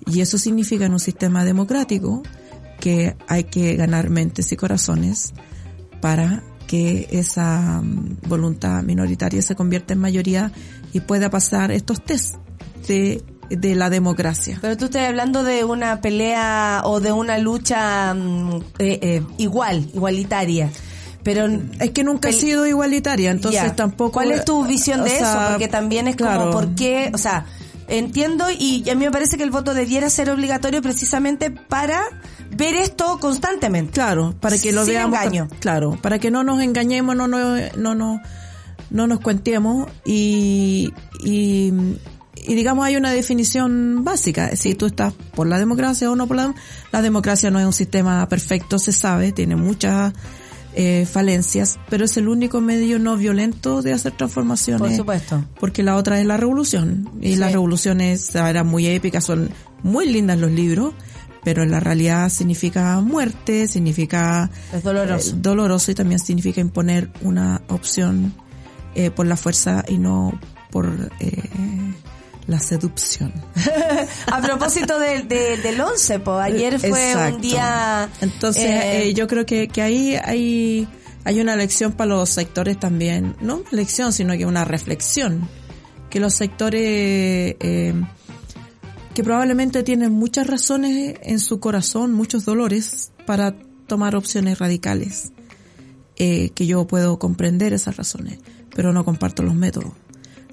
[0.07, 2.25] Y eso significa en un sistema democrático
[2.81, 5.33] que hay que ganar mentes y corazones
[6.01, 10.51] para que esa mm, voluntad minoritaria se convierta en mayoría
[10.93, 12.35] y pueda pasar estos test
[12.89, 14.59] de, de la democracia.
[14.61, 19.89] Pero tú estás hablando de una pelea o de una lucha mm, eh, eh, igual,
[19.95, 20.71] igualitaria.
[21.23, 21.47] Pero
[21.81, 24.13] Es que nunca ha sido igualitaria, entonces tampoco...
[24.13, 25.25] ¿Cuál es tu visión de eso?
[25.25, 26.41] sea, Porque también es claro.
[26.41, 27.11] como, ¿por qué?
[27.15, 27.47] O sea,
[27.89, 32.03] entiendo y a mí me parece que el voto debiera ser obligatorio precisamente para
[32.57, 33.93] ver esto constantemente.
[33.93, 35.19] Claro, para que lo Sin veamos.
[35.19, 35.49] engaño.
[35.61, 38.21] Claro, para que no nos engañemos, no, no, no, no,
[38.91, 40.93] no nos cuentemos y,
[41.25, 41.73] y,
[42.45, 44.55] y digamos hay una definición básica.
[44.57, 46.55] Si tú estás por la democracia o no por la
[46.93, 50.13] la democracia no es un sistema perfecto, se sabe, tiene muchas
[50.77, 54.81] eh, falencias, pero es el único medio no violento de hacer transformaciones.
[54.81, 55.45] Por supuesto.
[55.61, 57.09] Porque la otra es la revolución.
[57.21, 57.37] Y Sí.
[57.37, 59.51] las revoluciones eran muy épicas, son
[59.85, 60.93] muy lindas los libros,
[61.45, 65.31] pero en la realidad significa muerte, significa Es doloroso.
[65.31, 68.35] eh, doloroso y también significa imponer una opción
[68.97, 70.33] eh, por la fuerza y no
[70.73, 71.43] por eh,
[72.47, 73.33] la seducción.
[74.33, 77.39] A propósito del de, del 11, po, ayer fue un Exacto.
[77.39, 78.09] día...
[78.21, 80.89] Entonces, eh, eh, yo creo que, que ahí hay,
[81.25, 85.49] hay una lección para los sectores también, no una lección, sino que una reflexión,
[86.11, 86.81] que los sectores
[87.61, 87.95] eh,
[89.15, 93.55] que probablemente tienen muchas razones en su corazón, muchos dolores, para
[93.87, 95.33] tomar opciones radicales,
[96.17, 98.39] eh, que yo puedo comprender esas razones,
[98.75, 99.93] pero no comparto los métodos.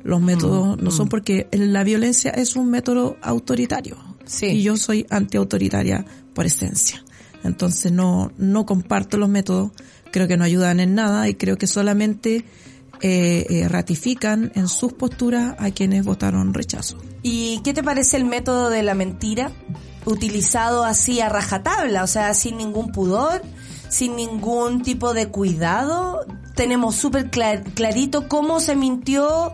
[0.04, 3.98] Los métodos no son porque la violencia es un método autoritario.
[4.26, 4.48] Sí.
[4.48, 7.04] Y yo soy antiautoritaria por esencia.
[7.44, 9.72] Entonces no, no comparto los métodos,
[10.12, 12.46] creo que no ayudan en nada y creo que solamente
[13.02, 16.98] eh, eh, ratifican en sus posturas a quienes votaron rechazo.
[17.24, 19.52] ¿Y qué te parece el método de la mentira?
[20.06, 23.42] Utilizado así a rajatabla, o sea, sin ningún pudor,
[23.90, 26.26] sin ningún tipo de cuidado.
[26.56, 29.54] Tenemos súper clar- clarito cómo se mintió,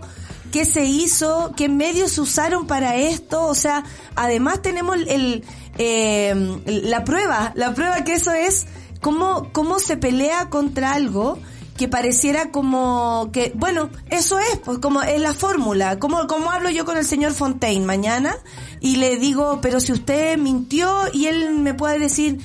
[0.57, 3.43] qué se hizo, qué medios se usaron para esto.
[3.43, 3.83] O sea,
[4.15, 5.43] además tenemos el,
[5.77, 6.33] eh,
[6.65, 8.65] la prueba, la prueba que eso es
[8.99, 11.37] cómo, cómo se pelea contra algo
[11.77, 15.99] que pareciera como que, bueno, eso es, pues como es la fórmula.
[15.99, 18.35] Como, como hablo yo con el señor Fontaine mañana
[18.79, 22.39] y le digo, pero si usted mintió y él me puede decir,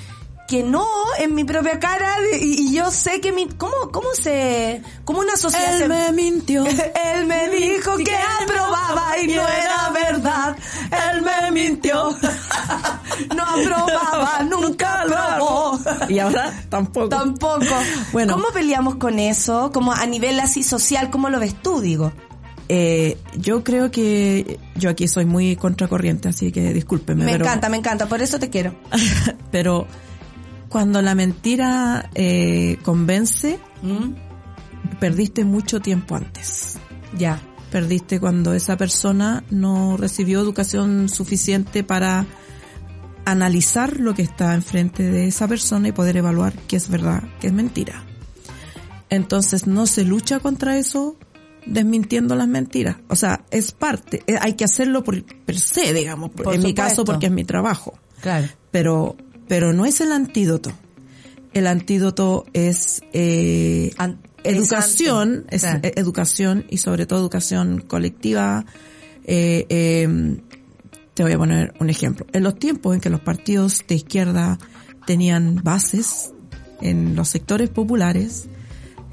[0.52, 0.86] que no
[1.18, 5.34] en mi propia cara y, y yo sé que mi cómo cómo se cómo una
[5.36, 6.64] sociedad Él se- me mintió.
[7.14, 10.56] él me dijo que aprobaba y no era verdad.
[11.10, 12.10] Él me mintió.
[13.36, 15.78] No aprobaba nunca aprobó.
[16.08, 17.08] Y ahora tampoco.
[17.08, 17.64] tampoco.
[18.12, 18.34] Bueno.
[18.34, 22.12] cómo peleamos con eso como a nivel así social cómo lo ves tú digo
[22.68, 27.24] Eh, yo creo que yo aquí soy muy contracorriente, así que discúlpeme.
[27.24, 28.74] me pero, encanta me encanta por eso te quiero.
[29.50, 29.86] Pero
[30.72, 34.14] cuando la mentira eh, convence, ¿Mm?
[34.98, 36.78] perdiste mucho tiempo antes.
[37.16, 42.26] ya Perdiste cuando esa persona no recibió educación suficiente para
[43.24, 47.48] analizar lo que está enfrente de esa persona y poder evaluar qué es verdad, qué
[47.48, 48.04] es mentira.
[49.10, 51.16] Entonces no se lucha contra eso
[51.66, 52.96] desmintiendo las mentiras.
[53.08, 56.74] O sea, es parte, eh, hay que hacerlo por per se, digamos, Por en mi
[56.74, 57.94] caso porque es mi trabajo.
[58.20, 59.16] claro Pero,
[59.52, 60.72] pero no es el antídoto.
[61.52, 67.84] El antídoto es eh, An- educación, es es antes, eh, educación y sobre todo educación
[67.86, 68.64] colectiva.
[69.26, 70.38] Eh, eh,
[71.12, 72.24] te voy a poner un ejemplo.
[72.32, 74.58] En los tiempos en que los partidos de izquierda
[75.06, 76.32] tenían bases
[76.80, 78.46] en los sectores populares,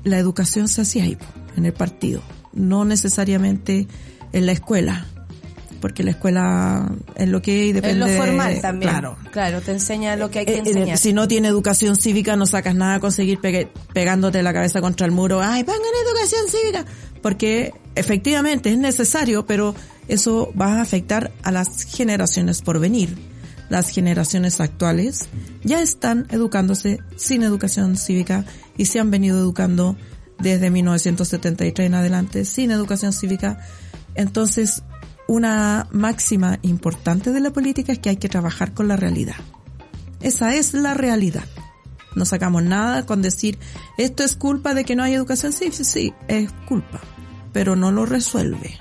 [0.06, 1.18] la educación se hacía ahí,
[1.58, 2.22] en el partido,
[2.54, 3.90] no necesariamente
[4.32, 5.06] en la escuela,
[5.82, 9.18] porque la escuela es lo que hay, depende es lo formal de- también Claro.
[9.32, 12.36] claro te enseña lo que hay que Eh, eh, enseñar si no tiene educación cívica
[12.36, 13.40] no sacas nada a conseguir
[13.94, 15.42] pegándote la cabeza contra el muro.
[15.42, 16.86] Ay, pongan educación cívica.
[17.22, 19.76] Porque efectivamente es necesario, pero
[20.08, 23.18] eso va a afectar a las generaciones por venir.
[23.70, 25.28] Las generaciones actuales
[25.64, 28.46] ya están educándose sin educación cívica
[28.78, 29.96] y se han venido educando
[30.40, 33.60] desde 1973 en adelante sin educación cívica.
[34.16, 34.82] Entonces,
[35.30, 39.36] una máxima importante de la política es que hay que trabajar con la realidad.
[40.22, 41.44] Esa es la realidad.
[42.16, 43.60] No sacamos nada con decir,
[44.00, 45.54] esto es culpa de que no hay educación.
[45.54, 47.00] Sí, sí, sí, es culpa,
[47.54, 48.80] pero no lo resuelve.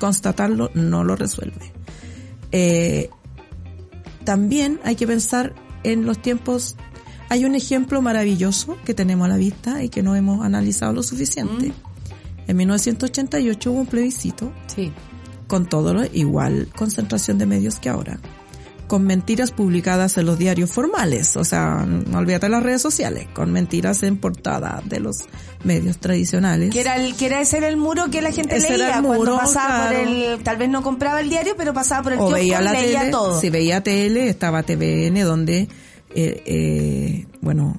[0.00, 1.72] Constatarlo no lo resuelve.
[2.50, 3.08] Eh,
[4.24, 5.54] también hay que pensar
[5.84, 6.74] en los tiempos.
[7.28, 11.04] Hay un ejemplo maravilloso que tenemos a la vista y que no hemos analizado lo
[11.04, 11.72] suficiente.
[12.48, 14.92] En 1988 hubo un plebiscito sí
[15.48, 18.20] con todo lo igual concentración de medios que ahora,
[18.86, 23.50] con mentiras publicadas en los diarios formales, o sea, no olvídate las redes sociales, con
[23.50, 25.24] mentiras en portada de los
[25.64, 26.70] medios tradicionales.
[26.70, 29.02] Que era el, que era ese era el muro que la gente Ese era leía
[29.02, 32.30] cuando pasaba por el, tal vez no compraba el diario, pero pasaba por el o
[32.30, 33.40] veía y leía tele, todo.
[33.40, 35.68] si veía tele, estaba TVN donde,
[36.14, 37.76] eh, eh, bueno,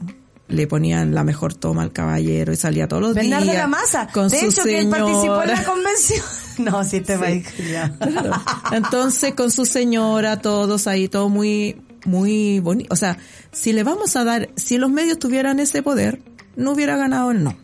[0.50, 3.58] le ponían la mejor toma al caballero y salía todos los Bernardo días.
[3.58, 5.64] La Maza, con de su hecho que él participó en la señora.
[5.66, 6.26] convención.
[6.60, 7.46] No, sí te va a ir.
[7.46, 8.34] Claro.
[8.74, 12.94] Entonces, con su señora, todos ahí, todo muy, muy bonito.
[12.94, 13.18] O sea,
[13.54, 16.22] si le vamos a dar, si los medios tuvieran ese poder,
[16.58, 17.56] no hubiera ganado el no.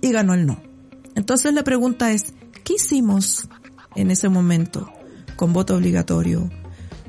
[0.00, 0.62] Y ganó el no.
[1.16, 2.26] Entonces la pregunta es,
[2.62, 3.48] ¿qué hicimos
[3.96, 4.88] en ese momento?
[5.34, 6.48] Con voto obligatorio,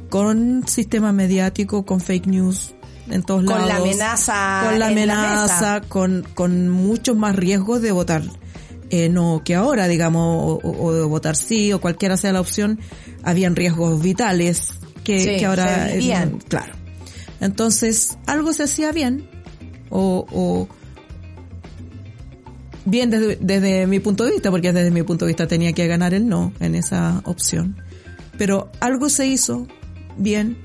[0.10, 2.74] con sistema mediático, con fake news
[3.12, 3.68] en todos Con lados.
[3.68, 8.22] la amenaza Con la en la amenaza, con, con muchos más riesgos de votar
[8.91, 12.80] eh, no que ahora, digamos, o, o- de votar sí, o cualquiera sea la opción,
[13.24, 15.93] habían riesgos vitales que, Sí, que ahora...
[15.93, 16.74] eh, claro.
[17.39, 19.30] Entonces, algo se hacía bien,
[19.91, 20.68] o, o
[22.86, 25.86] bien desde, desde mi punto de vista, porque desde mi punto de vista tenía que
[25.88, 27.78] ganar el no en esa opción.
[28.38, 29.68] Pero algo se hizo
[30.18, 30.57] bien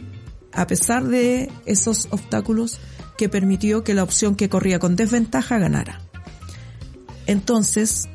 [0.55, 2.81] a pesar de esos obstáculos
[3.17, 6.01] que permitió que la opción que corría con desventaja ganara.
[7.27, 8.09] Entonces,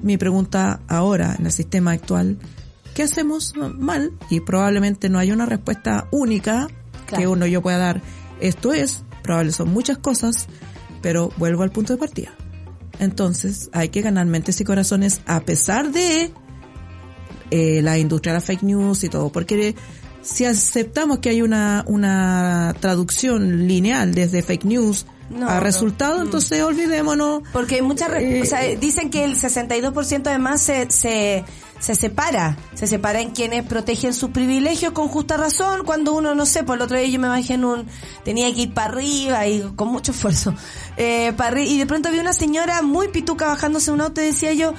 [0.00, 2.38] mi pregunta ahora en el sistema actual,
[2.94, 4.12] ¿qué hacemos mal?
[4.30, 6.68] Y probablemente no hay una respuesta única
[7.06, 8.02] que uno yo pueda dar.
[8.40, 10.46] Esto es, probablemente son muchas cosas,
[11.02, 12.34] pero vuelvo al punto de partida.
[12.98, 16.32] Entonces, hay que ganar mentes y corazones a pesar de
[17.50, 19.74] eh, la industria de la fake news y todo, porque
[20.24, 26.22] si aceptamos que hay una, una traducción lineal desde fake news No, a resultado, Mm.
[26.22, 27.42] entonces olvidémonos.
[27.52, 31.44] Porque hay muchas, Eh, o sea, dicen que el 62% además se, se,
[31.80, 36.44] se separa, se separa en quienes protegen sus privilegios con justa razón, cuando uno, no
[36.46, 37.86] sé, por el otro día yo me bajé en un,
[38.24, 40.54] tenía que ir para arriba y con mucho esfuerzo,
[40.98, 44.26] eh, para arri- y de pronto vi una señora muy pituca bajándose un auto y
[44.26, 44.74] decía yo,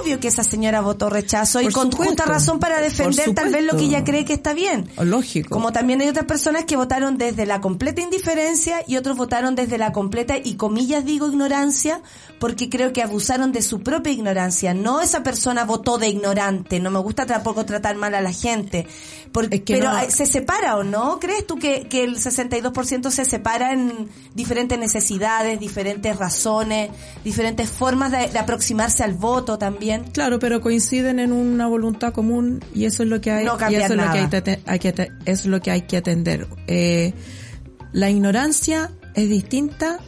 [0.00, 2.14] obvio que esa señora votó rechazo y con supuesto.
[2.14, 4.90] justa razón para defender tal vez lo que ella cree que está bien.
[4.98, 5.50] Lógico.
[5.50, 9.78] Como también hay otras personas que votaron desde la completa indiferencia y otros votaron desde
[9.78, 12.00] la completa, y comillas digo ignorancia,
[12.38, 14.74] porque creo que abusaron de su propia ignorancia.
[14.74, 18.86] No esa persona votó de ignorante, no me gusta tampoco tratar mal a la gente.
[19.32, 21.18] Porque, Es que pero no- eh, ¿se separa o no?
[21.20, 26.90] ¿Crees tú que, que el 62% se separa en diferentes necesidades, diferentes razones,
[27.24, 30.04] diferentes formas de, de aproximarse al voto también?
[30.12, 33.74] Claro, pero coinciden en una voluntad común y eso es lo que hay, No y
[33.74, 36.46] eso es lo que hay, que es lo que hay que atender.
[36.66, 37.12] Eh,
[37.92, 39.98] la ignorancia es distinta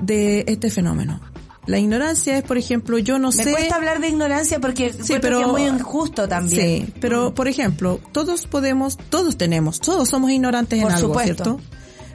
[0.00, 1.20] de este fenómeno.
[1.68, 3.50] La ignorancia es, por ejemplo, yo no Me sé.
[3.52, 6.86] cuesta hablar de ignorancia porque Sí, encuentro pero que es muy injusto también.
[6.86, 11.44] Sí, pero por ejemplo, todos podemos, todos tenemos, todos somos ignorantes Por en algo, supuesto.
[11.44, 11.60] ¿cierto?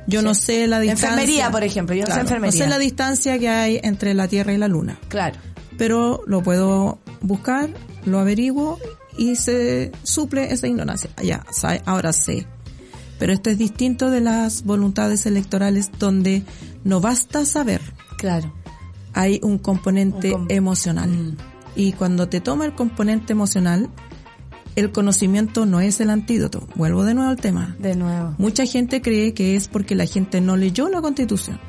[0.08, 1.10] Yo no sé la distancia.
[1.10, 2.60] Enfermería, por ejemplo, yo no sé enfermería.
[2.60, 5.38] No sé la distancia que hay entre la Tierra y la Luna, Claro.
[5.78, 7.70] pero lo puedo buscar,
[8.06, 8.80] lo averiguo
[9.18, 11.12] y se suple esa ignorancia.
[11.24, 11.45] Ya,
[11.86, 12.47] ahora sé.
[13.20, 16.41] Pero esto es distinto de las voluntades electorales donde
[16.84, 17.82] no basta saber,
[18.18, 18.51] Claro.
[19.14, 21.09] Hay un componente Un com- emocional.
[21.09, 21.38] Mm.
[21.76, 23.89] Y cuando te toma el componente emocional,
[24.76, 26.68] el conocimiento no es el antídoto.
[26.76, 27.76] Vuelvo de nuevo al tema.
[27.80, 28.36] De nuevo.
[28.38, 31.59] Mucha gente cree que es porque la gente no leyó la constitución.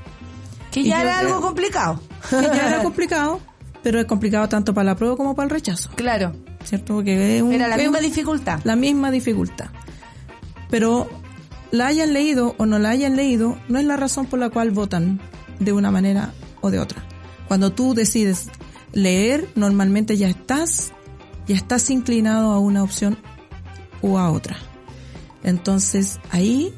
[0.70, 2.00] Que ya era creo- algo complicado.
[2.30, 3.40] Que ya era complicado,
[3.82, 5.90] pero es complicado tanto para la prueba como para el rechazo.
[5.94, 6.32] Claro.
[6.64, 6.94] ¿Cierto?
[6.94, 8.60] Porque es un- Era la misma un- dificultad.
[8.64, 9.66] la misma dificultad.
[10.70, 11.08] Pero
[11.70, 14.70] la hayan leído o no la hayan leído, no es la razón por la cual
[14.70, 15.20] votan
[15.60, 17.04] de una manera o de otra.
[17.48, 18.48] Cuando tú decides
[18.92, 20.92] leer, normalmente ya estás,
[21.46, 23.18] ya estás inclinado a una opción
[24.02, 24.56] o a otra.
[25.42, 26.72] Entonces, ahí,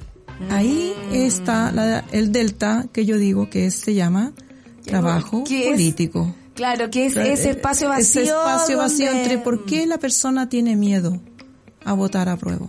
[0.51, 1.15] ahí Mm.
[1.15, 4.33] está la- el delta que yo digo que es- se llama
[4.85, 5.71] trabajo ¿Qué es?
[5.73, 6.35] político.
[6.55, 8.23] Claro, que es ese espacio vacío.
[8.23, 11.21] Ese espacio vacío donde- entre por qué la persona tiene miedo
[11.85, 12.69] a votar a prueba.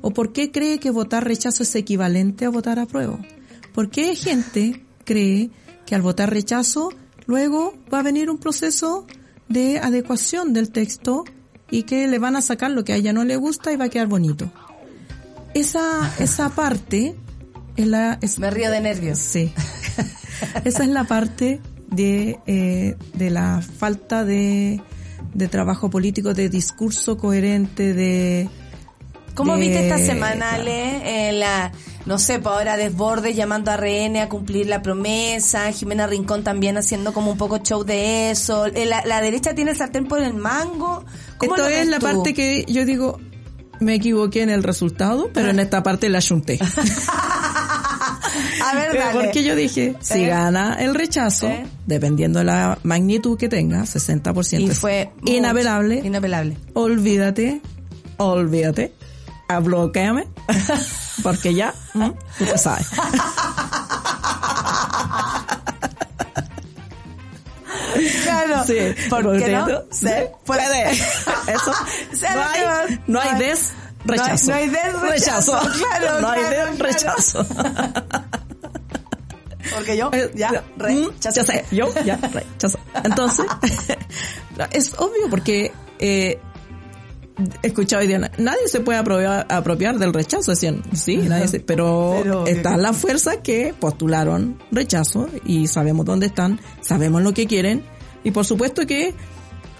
[0.00, 3.18] O por qué cree que votar rechazo es equivalente a votar a prueba.
[3.74, 5.50] ¿Por qué gente cree
[5.84, 6.90] que al votar rechazo
[7.26, 9.06] luego va a venir un proceso
[9.48, 11.24] de adecuación del texto
[11.70, 13.86] y que le van a sacar lo que a ella no le gusta y va
[13.86, 14.50] a quedar bonito?
[15.54, 17.14] Esa, esa parte
[17.76, 19.18] es la, es, Me río de nervios.
[19.18, 19.52] Sí.
[20.64, 21.60] Esa es la parte
[21.90, 24.80] de, eh, de la falta de,
[25.32, 28.48] de trabajo político, de discurso coherente, de...
[29.34, 31.28] ¿Cómo de- viste esta semana, Ale?
[31.28, 31.72] Eh, la,
[32.06, 36.76] no sé, pues ahora Desbordes llamando a RN a cumplir la promesa, Jimena Rincón también
[36.76, 38.66] haciendo como un poco show de eso.
[38.66, 41.04] Eh, la, la derecha tiene el sartén por el mango.
[41.38, 42.06] ¿Cómo Esto es la tú?
[42.06, 43.18] parte que yo digo,
[43.80, 46.58] me equivoqué en el resultado, pero en esta parte la ayunté.
[48.64, 49.12] A ver, dale.
[49.26, 50.26] Porque yo dije, si ¿Eh?
[50.28, 51.66] gana el rechazo, ¿Eh?
[51.86, 56.56] dependiendo de la magnitud que tenga, 60%, Y fue inapelable, Inapelable.
[56.72, 57.60] olvídate,
[58.16, 58.92] olvídate,
[59.48, 60.26] a bloqueame,
[61.22, 61.74] porque ya,
[62.38, 62.86] tú te sabes.
[68.22, 68.64] Claro.
[68.66, 69.66] Sí, ¿Por qué no?
[69.90, 70.06] sí,
[70.44, 70.90] puede.
[70.90, 71.72] Eso,
[72.34, 73.72] no hay, no hay des
[74.04, 74.50] rechazo.
[74.50, 75.58] No hay, no hay rechazo.
[75.78, 77.46] Claro, no hay claro, rechazo.
[79.74, 81.40] Porque yo Eh, ya mm, rechazo.
[81.40, 82.78] ya sé, yo ya rechazo.
[83.02, 83.46] Entonces,
[84.72, 86.38] es obvio porque eh,
[87.62, 92.20] escuchado hoy día, nadie se puede apropiar, apropiar del rechazo, decían, sí, nadie se- pero,
[92.22, 97.82] Pero- están las fuerzas que postularon rechazo y sabemos dónde están, sabemos lo que quieren
[98.22, 99.14] y por supuesto que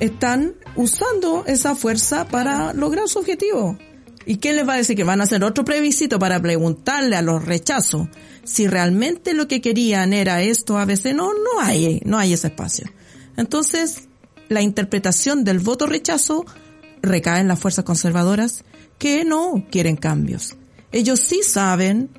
[0.01, 3.79] están usando esa fuerza para lograr su objetivo.
[4.27, 4.97] ¿Y qué les va a decir?
[4.97, 8.09] Que van a hacer otro plebiscito para preguntarle a los rechazos
[8.43, 12.47] si realmente lo que querían era esto a veces no, no hay, no hay ese
[12.49, 12.89] espacio.
[13.37, 14.09] Entonces,
[14.49, 16.47] la interpretación del voto rechazo
[17.05, 18.65] recae en las fuerzas conservadoras
[18.99, 20.57] que no quieren cambios.
[20.93, 22.11] Ellos sí saben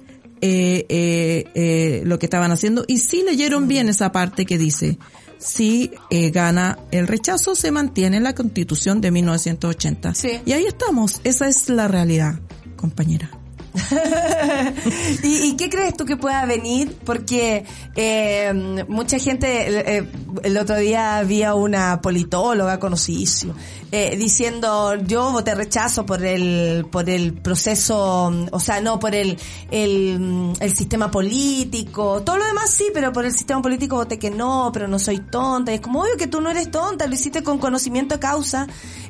[0.42, 5.00] eh, eh, eh, lo que estaban haciendo y sí leyeron bien esa parte que dice
[5.38, 10.40] si eh, gana el rechazo se mantiene la constitución de 1980 Sí.
[10.46, 12.40] y ahí estamos esa es la realidad
[12.76, 13.32] compañera
[15.24, 16.96] ¿Y, qué crees tú que pueda venir?
[17.04, 17.66] Porque
[17.96, 20.10] eh, mucha gente, eh,
[20.44, 23.56] el otro día había una politóloga conocidísima
[23.92, 29.38] eh, diciendo yo voté rechazo por el por el proceso, o sea, no por el,
[29.72, 34.32] el el sistema político, todo lo demás sí, pero por el sistema político voté que
[34.32, 35.72] no, pero no soy tonta.
[35.72, 38.68] Y es como obvio que tú no eres tonta, lo hiciste con conocimiento de causa.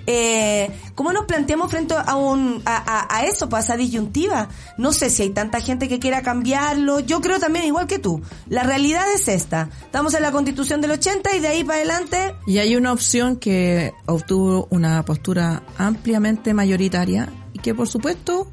[0.08, 4.50] Eh, ¿cómo nos planteamos frente a un a, a, eso, pues a esa disyuntiva?
[4.78, 7.00] No sé si hay tanta gente que quiera cambiarlo.
[7.00, 8.22] Yo creo también igual que tú.
[8.48, 9.70] La realidad es esta.
[9.84, 12.36] Estamos en la Constitución del 80 y de ahí para adelante.
[12.46, 18.50] Y hay una opción que obtuvo una postura ampliamente mayoritaria y que por supuesto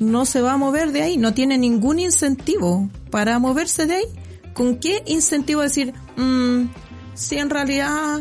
[0.00, 4.04] no se va a mover de ahí, no tiene ningún incentivo para moverse de ahí.
[4.54, 6.66] ¿Con qué incentivo decir, mmm,
[7.14, 8.20] si en realidad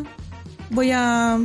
[0.71, 1.39] voy a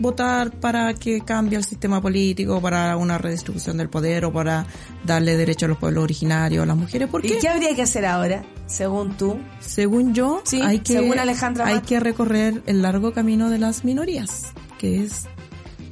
[0.00, 4.66] votar para que cambie el sistema político, para una redistribución del poder o para
[5.04, 7.08] darle derecho a los pueblos originarios, a las mujeres.
[7.08, 7.36] ¿Por qué?
[7.36, 9.38] ¿Y qué habría que hacer ahora, según tú?
[9.60, 13.58] Según yo, Sí, hay que según Alejandra hay Mat- que recorrer el largo camino de
[13.58, 14.46] las minorías,
[14.78, 15.26] que es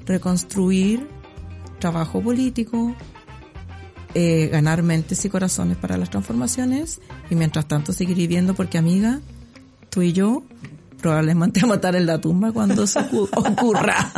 [0.06, 1.06] reconstruir
[1.78, 2.94] trabajo político,
[4.14, 7.00] eh, ganar mentes y corazones para las transformaciones
[7.30, 9.20] y mientras tanto seguir viviendo porque amiga,
[9.90, 10.42] tú y yo
[11.00, 14.12] probablemente a estar en la tumba cuando eso ocu- ocurra.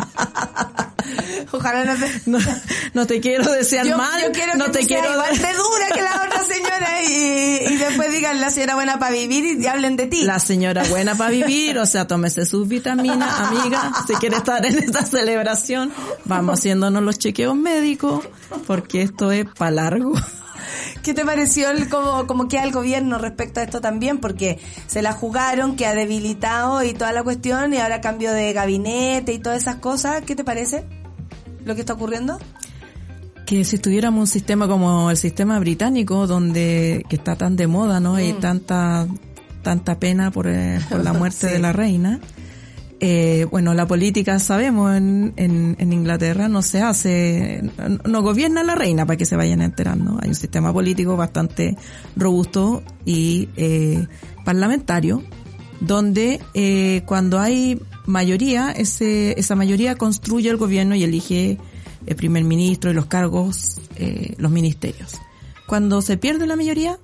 [1.53, 2.23] Ojalá no te...
[2.27, 2.39] No,
[2.95, 5.87] no te quiero desear Yo, mal, yo quiero no que te quiero igual de dura
[5.93, 9.97] que la otra señora y, y después digan la señora buena para vivir y hablen
[9.97, 10.23] de ti.
[10.23, 13.91] La señora buena para vivir, o sea, tómese sus vitaminas, amiga.
[14.07, 15.93] Si quiere estar en esta celebración,
[16.25, 18.25] vamos haciéndonos los chequeos médicos,
[18.67, 20.13] porque esto es para largo.
[21.03, 24.19] ¿Qué te pareció el, como, como queda el gobierno respecto a esto también?
[24.19, 28.53] Porque se la jugaron, que ha debilitado y toda la cuestión, y ahora cambio de
[28.53, 30.23] gabinete y todas esas cosas.
[30.23, 30.85] ¿Qué te parece
[31.65, 32.39] lo que está ocurriendo?
[33.47, 37.99] Que si tuviéramos un sistema como el sistema británico, donde, que está tan de moda,
[37.99, 38.15] ¿no?
[38.15, 39.09] Hay tanta,
[39.63, 41.53] tanta pena por, eh, por la muerte Sí.
[41.55, 42.21] de la reina.
[43.03, 47.63] Eh, bueno, la política, sabemos, en, en, en Inglaterra no se hace,
[48.05, 50.19] no, gobierna la reina para que se vayan enterando.
[50.21, 51.79] Hay un sistema político bastante
[52.15, 54.07] robusto y eh,
[54.45, 55.23] parlamentario,
[55.81, 61.59] donde eh, cuando hay mayoría, ese, esa mayoría construye el gobierno y elige
[62.05, 65.19] el primer ministro y los cargos, eh, los ministerios.
[65.67, 66.99] Cuando se pierde la mayoría,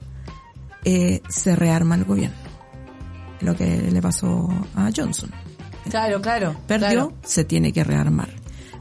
[0.84, 2.36] eh, se rearma el gobierno.
[3.40, 5.30] Lo que le pasó a Johnson
[5.91, 6.57] Claro, claro.
[6.66, 7.12] perdió, claro.
[7.22, 8.28] se tiene que rearmar.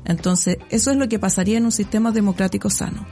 [0.06, 3.06] Entonces, eso es lo que pasaría en un sistema democrático sano.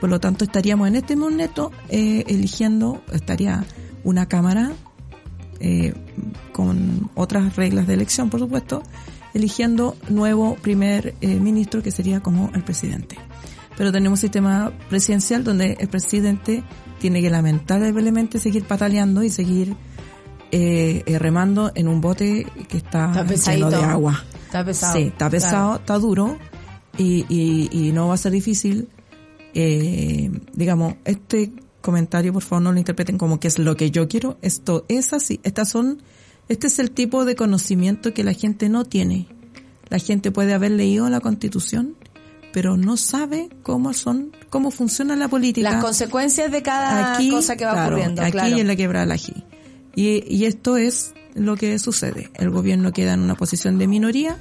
[0.00, 3.64] Por lo tanto, estaríamos en este momento eh, eligiendo, estaría
[4.02, 4.72] una cámara
[5.60, 5.94] eh,
[6.52, 8.82] con otras reglas de elección, por supuesto,
[9.34, 13.16] eligiendo nuevo primer eh, ministro que sería como el presidente.
[13.76, 16.62] Pero tenemos un sistema presidencial donde el presidente
[16.98, 19.74] tiene que lamentablemente seguir pataleando y seguir
[20.52, 24.24] eh, eh, remando en un bote que está, Está lleno de agua.
[24.46, 24.96] Está pesado.
[24.96, 25.80] Sí, está pesado, Claro.
[25.80, 26.38] está duro
[26.96, 28.88] y, y, y no va a ser difícil.
[29.54, 34.08] Eh, digamos, este comentario por favor no lo interpreten como que es lo que yo
[34.08, 34.38] quiero.
[34.42, 35.40] Esto es así.
[35.42, 36.02] Estas son,
[36.48, 39.26] este es el tipo de conocimiento que la gente no tiene.
[39.90, 41.94] La gente puede haber leído la constitución,
[42.52, 47.64] pero no sabe cómo son, cómo funciona la política Las consecuencias de cada cosa que
[47.64, 48.22] va claro, ocurriendo.
[48.22, 48.56] Aquí claro.
[48.56, 49.44] en la quebrada del ají.
[49.96, 52.30] Y, y esto es lo que sucede.
[52.34, 54.36] El gobierno queda en una posición de minoría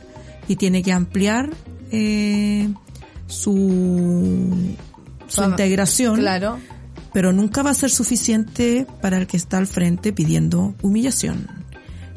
[0.48, 1.50] y tiene que ampliar
[1.92, 2.70] eh,
[3.28, 4.50] su,
[5.28, 6.60] su Vamos, integración, Claro.
[7.14, 11.48] pero nunca va a ser suficiente para el que está al frente pidiendo humillación.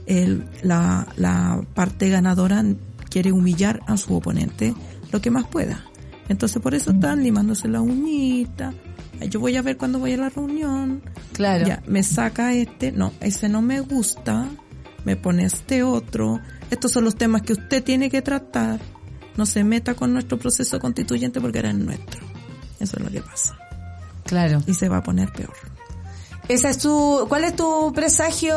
[0.06, 2.64] El, la, la parte ganadora
[3.10, 4.74] quiere humillar a su oponente
[5.12, 5.84] lo que más pueda.
[6.28, 8.74] Entonces por eso están limándose la uñita.
[9.20, 11.02] Yo voy a ver cuando voy a la reunión.
[11.32, 11.66] Claro.
[11.66, 14.48] Ya, me saca este, no, ese no me gusta,
[15.04, 16.40] me pone este otro.
[16.70, 18.80] Estos son los temas que usted tiene que tratar.
[19.36, 22.24] No se meta con nuestro proceso constituyente porque era el nuestro.
[22.80, 23.56] Eso es lo que pasa.
[24.24, 24.62] Claro.
[24.66, 25.54] Y se va a poner peor.
[26.48, 28.56] Esa es tu, ¿cuál es tu presagio?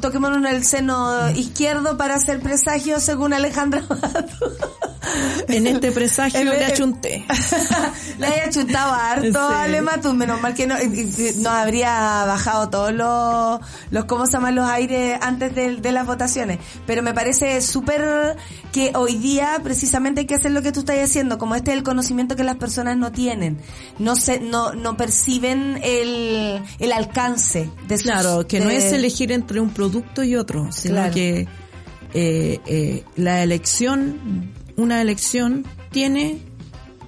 [0.00, 4.52] Toquémonos en el seno izquierdo para hacer presagio según Alejandra Mato.
[5.48, 7.24] En este presagio le achunté.
[8.18, 9.54] Le haya chutado harto Sí.
[9.54, 10.74] a Ale Matú, menos mal que no,
[11.38, 11.90] no habría
[12.26, 16.58] bajado todos los, los, ¿cómo se llaman los aires antes de, de las votaciones?
[16.86, 18.36] Pero me parece súper
[18.72, 21.78] que hoy día precisamente hay que hacer lo que tú estás haciendo, como este es
[21.78, 23.58] el conocimiento que las personas no tienen.
[23.98, 29.32] No se, no, no perciben el, el alcance de sus, Claro, que no es elegir
[29.32, 31.14] entre un producto y otro, sino Claro.
[31.14, 31.46] que
[32.14, 36.38] eh, eh, la elección, una elección tiene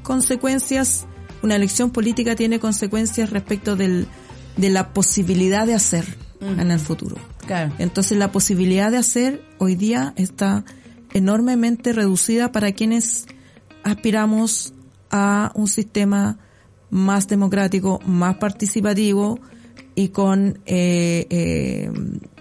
[0.03, 1.07] consecuencias,
[1.43, 4.09] una elección política tiene consecuencias respecto del,
[4.57, 6.05] de la posibilidad de hacer
[6.41, 7.17] en el futuro.
[7.47, 7.73] Claro.
[7.79, 10.65] Entonces la posibilidad de hacer hoy día está
[11.13, 13.27] enormemente reducida para quienes
[13.85, 14.75] aspiramos
[15.11, 16.39] a un sistema
[16.91, 19.39] más democrático, más participativo
[19.95, 21.91] y con eh, eh,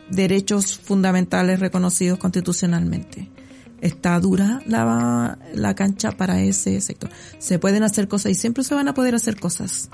[0.10, 3.30] derechos fundamentales reconocidos constitucionalmente.
[3.82, 7.10] Está dura la, la cancha para ese sector.
[7.38, 9.90] Se pueden hacer cosas y siempre se van a poder hacer cosas,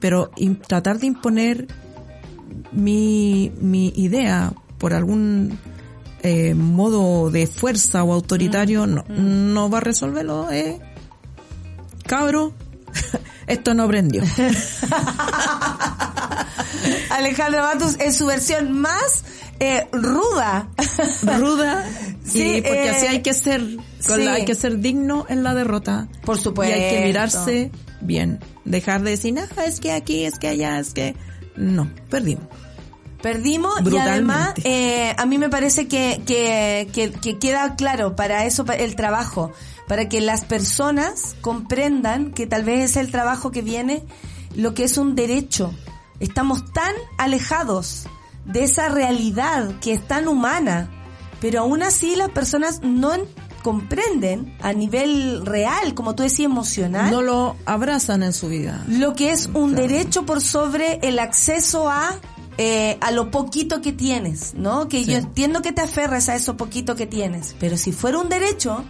[0.00, 0.30] pero
[0.66, 1.66] tratar de imponer
[2.72, 5.58] mi, mi idea por algún
[6.22, 10.80] eh, modo de fuerza o autoritario no, no va a resolverlo, eh.
[12.06, 12.54] Cabro,
[13.46, 14.22] esto no aprendió.
[17.10, 19.24] Alejandra Matus en su versión más
[19.60, 20.68] eh, ruda.
[21.38, 21.84] ruda
[22.24, 23.60] Sí, y porque eh, así hay que ser
[24.06, 24.24] con sí.
[24.24, 26.74] la- hay que ser digno en la derrota Por y supuesto.
[26.74, 27.70] hay que mirarse
[28.00, 31.16] bien dejar de decir ah, es que aquí es que allá es que
[31.56, 32.44] no perdimos
[33.22, 38.44] Perdimos y además eh, a mí me parece que, que, que, que queda claro para
[38.46, 39.50] eso el trabajo,
[39.88, 44.04] para que las personas comprendan que tal vez es el trabajo que viene
[44.54, 45.74] lo que es un derecho.
[46.20, 48.06] Estamos tan alejados
[48.48, 50.90] de esa realidad que es tan humana,
[51.40, 53.24] pero aún así las personas no en-
[53.62, 59.14] comprenden a nivel real, como tú decías, emocional, no lo abrazan en su vida lo
[59.14, 62.18] que es un derecho por sobre el acceso a
[62.60, 64.88] eh, a lo poquito que tienes, ¿no?
[64.88, 65.12] Que Sí.
[65.12, 68.84] yo entiendo que te aferras a eso poquito que tienes, pero si fuera un derecho,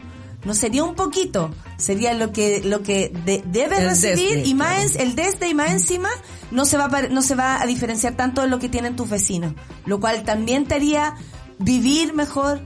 [0.45, 4.55] no sería un poquito, sería lo que lo que de- debes El recibir desde, y
[4.55, 4.95] más claro.
[4.95, 6.09] en- el desde y más encima
[6.51, 9.09] no se va a, no se va a diferenciar tanto de lo que tienen tus
[9.11, 9.55] vecinos,
[9.85, 11.15] lo cual también te haría
[11.59, 12.61] vivir mejor,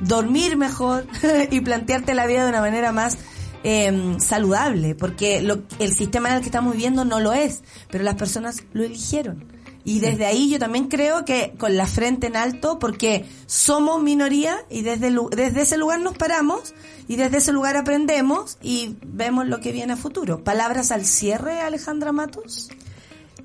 [0.00, 1.06] dormir mejor
[1.50, 3.18] y plantearte la vida de una manera más
[3.64, 8.04] eh, saludable, porque lo, el sistema en el que estamos viviendo no lo es, pero
[8.04, 9.44] las personas lo eligieron.
[9.82, 14.56] Y desde ahí yo también creo que con la frente en alto, porque somos minoría
[14.68, 16.74] y desde, desde ese lugar nos paramos
[17.08, 20.42] y desde ese lugar aprendemos y vemos lo que viene a futuro.
[20.44, 22.68] Palabras al cierre, Alejandra Matus.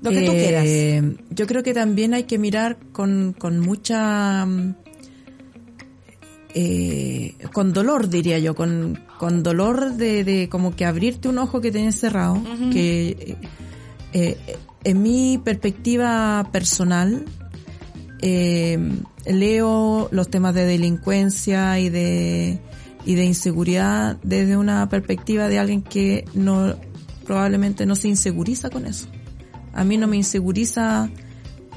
[0.00, 1.18] Lo que tú Eh, quieras.
[1.30, 4.46] yo creo que también hay que mirar con, con mucha
[6.54, 11.60] eh, con dolor diría yo con, con dolor de, de como que abrirte un ojo
[11.60, 13.36] que tenés cerrado que eh,
[14.12, 17.24] eh, en mi perspectiva personal
[18.20, 18.78] eh,
[19.24, 22.60] leo los temas de delincuencia y de
[23.04, 26.76] y de inseguridad desde una perspectiva de alguien que no
[27.24, 29.08] probablemente no se inseguriza con eso
[29.72, 31.08] a mí no me inseguriza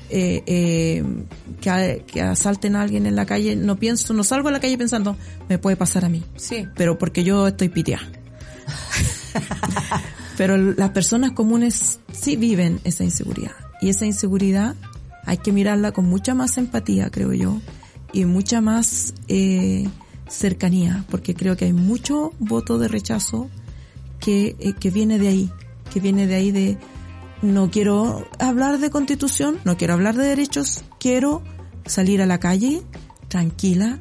[0.10, 1.04] eh, eh,
[1.62, 3.56] que, asalten a alguien en la calle.
[3.56, 5.18] No pienso, no salgo a la calle pensando,
[5.50, 6.24] me puede pasar a mí.
[6.36, 6.68] Sí.
[6.76, 8.08] Pero porque yo estoy piteada.
[10.38, 13.54] Pero las personas comunes sí viven esa inseguridad.
[13.82, 14.76] Y esa inseguridad
[15.26, 17.60] hay que mirarla con mucha más empatía, creo yo,
[18.14, 19.88] y mucha más eh,
[20.28, 23.50] cercanía, porque creo que hay mucho voto de rechazo
[24.20, 25.52] que, eh, que viene de ahí,
[25.94, 26.78] que viene de ahí de
[27.42, 31.44] no quiero hablar de constitución, no quiero hablar de derechos, quiero
[31.86, 32.82] salir a la calle
[33.28, 34.00] tranquila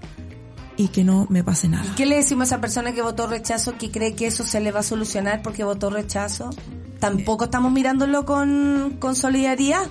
[0.76, 1.94] y que no me pase nada.
[1.96, 4.72] ¿Qué le decimos a esa persona que votó rechazo que cree que eso se le
[4.72, 6.50] va a solucionar porque votó rechazo?
[6.98, 9.86] Tampoco estamos mirándolo con, con solidaridad.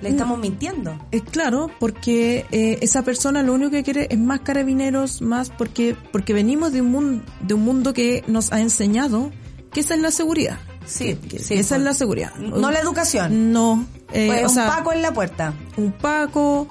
[0.00, 0.96] Le estamos mintiendo.
[1.10, 5.96] Es claro, porque eh, esa persona lo único que quiere es más carabineros, más porque
[6.12, 9.30] porque venimos de un mundo de un mundo que nos ha enseñado
[9.72, 10.58] que esa es la seguridad.
[10.86, 11.80] Sí, Que sí, esa pues.
[11.80, 12.34] es la seguridad.
[12.36, 13.52] No la educación.
[13.52, 15.52] No, eh, Pues o un sea, paco en la puerta.
[15.76, 16.66] un Paco,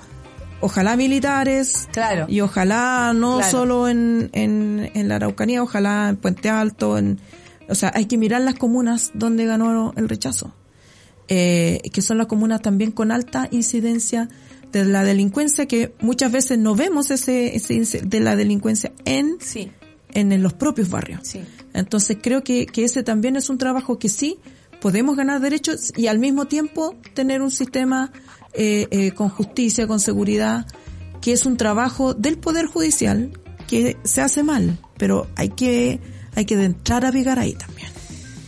[0.61, 2.25] ojalá militares, Claro.
[2.27, 3.51] y ojalá no Claro.
[3.51, 7.19] solo en, en, en la Araucanía, ojalá en Puente Alto, en,
[7.69, 10.51] o sea, hay que mirar las comunas donde ganó el rechazo,
[11.27, 14.29] eh, que son las comunas también con alta incidencia
[14.71, 19.71] de la delincuencia, que muchas veces no vemos ese, ese de la delincuencia en, Sí,
[20.13, 21.21] en, en los propios barrios.
[21.23, 21.41] sí.
[21.73, 24.39] Entonces creo que, que ese también es un trabajo que sí
[24.81, 28.11] podemos ganar derechos y al mismo tiempo tener un sistema
[28.53, 30.65] eh, eh, con justicia, con seguridad,
[31.21, 33.31] que es un trabajo del Poder Judicial
[33.67, 35.99] que se hace mal, pero hay que,
[36.35, 37.89] hay que entrar a pegar ahí también.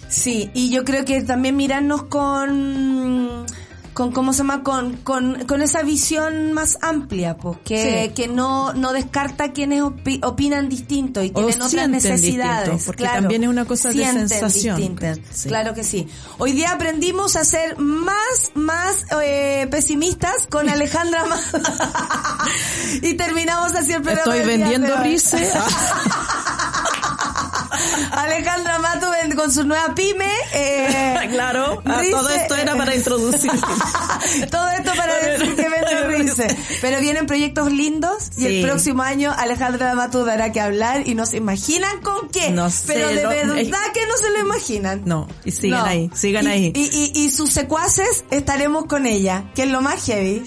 [0.10, 3.46] Sí, y yo creo que también mirarnos con
[3.94, 8.14] con cómo se llama con, con, con esa visión más amplia pues que, Sí.
[8.14, 13.20] que no no descarta quienes opi- opinan distinto y tienen otras necesidades distinto, porque claro,
[13.22, 14.98] también es una cosa de sensación.
[15.34, 15.50] Sí.
[15.50, 16.08] claro que sí
[16.38, 21.26] hoy día aprendimos a ser más más eh, pesimistas con Alejandra
[23.02, 25.52] y terminamos así el programa Estoy vendiendo rice.
[28.12, 33.52] Alejandra Mato con su nueva pyme eh, claro, ah, Rice- todo esto era para introducir.
[34.52, 36.58] Todo esto para decir que vende Rice.
[36.82, 41.26] Pero vienen proyectos lindos y el próximo año Alejandra Matu dará que hablar y no
[41.26, 42.50] se imaginan con qué.
[42.52, 45.02] No sé, pero de lo- verdad es- que no se lo imaginan.
[45.06, 45.86] No, y sigan No.
[45.86, 46.74] ahí, sigan Y- ahí.
[46.76, 50.44] Y, y, y sus secuaces estaremos con ella, que es lo más heavy.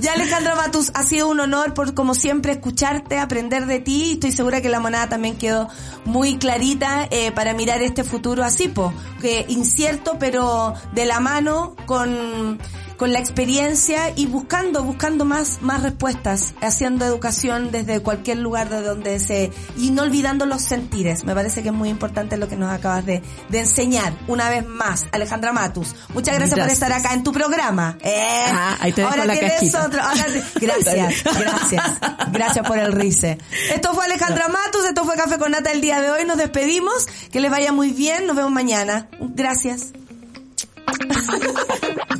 [0.00, 4.12] ya Alejandra Matus, ha sido un honor por como siempre escucharte, aprender de ti.
[4.14, 5.68] Estoy segura que la monada también quedó
[6.04, 11.74] muy clarita eh, para mirar este futuro así, po, que incierto, pero de la mano
[11.86, 12.58] con
[13.00, 18.82] con la experiencia y buscando, buscando más, más respuestas, haciendo educación desde cualquier lugar de
[18.82, 21.24] donde se, y no olvidando los sentires.
[21.24, 24.12] Me parece que es muy importante lo que nos acabas de, de enseñar.
[24.28, 25.94] Una vez más, Alejandra Matus.
[26.12, 27.96] Muchas gracias, por estar acá en tu programa.
[28.02, 30.02] Eh, ah, ahí te ahora la tienes otro.
[30.60, 31.82] gracias, gracias.
[32.32, 33.38] Gracias por el rice.
[33.72, 36.26] Esto fue Alejandra Matus, esto fue Café con Nata el día de hoy.
[36.26, 37.06] Nos despedimos.
[37.32, 38.26] Que les vaya muy bien.
[38.26, 39.08] Nos vemos mañana.
[39.20, 39.86] Gracias.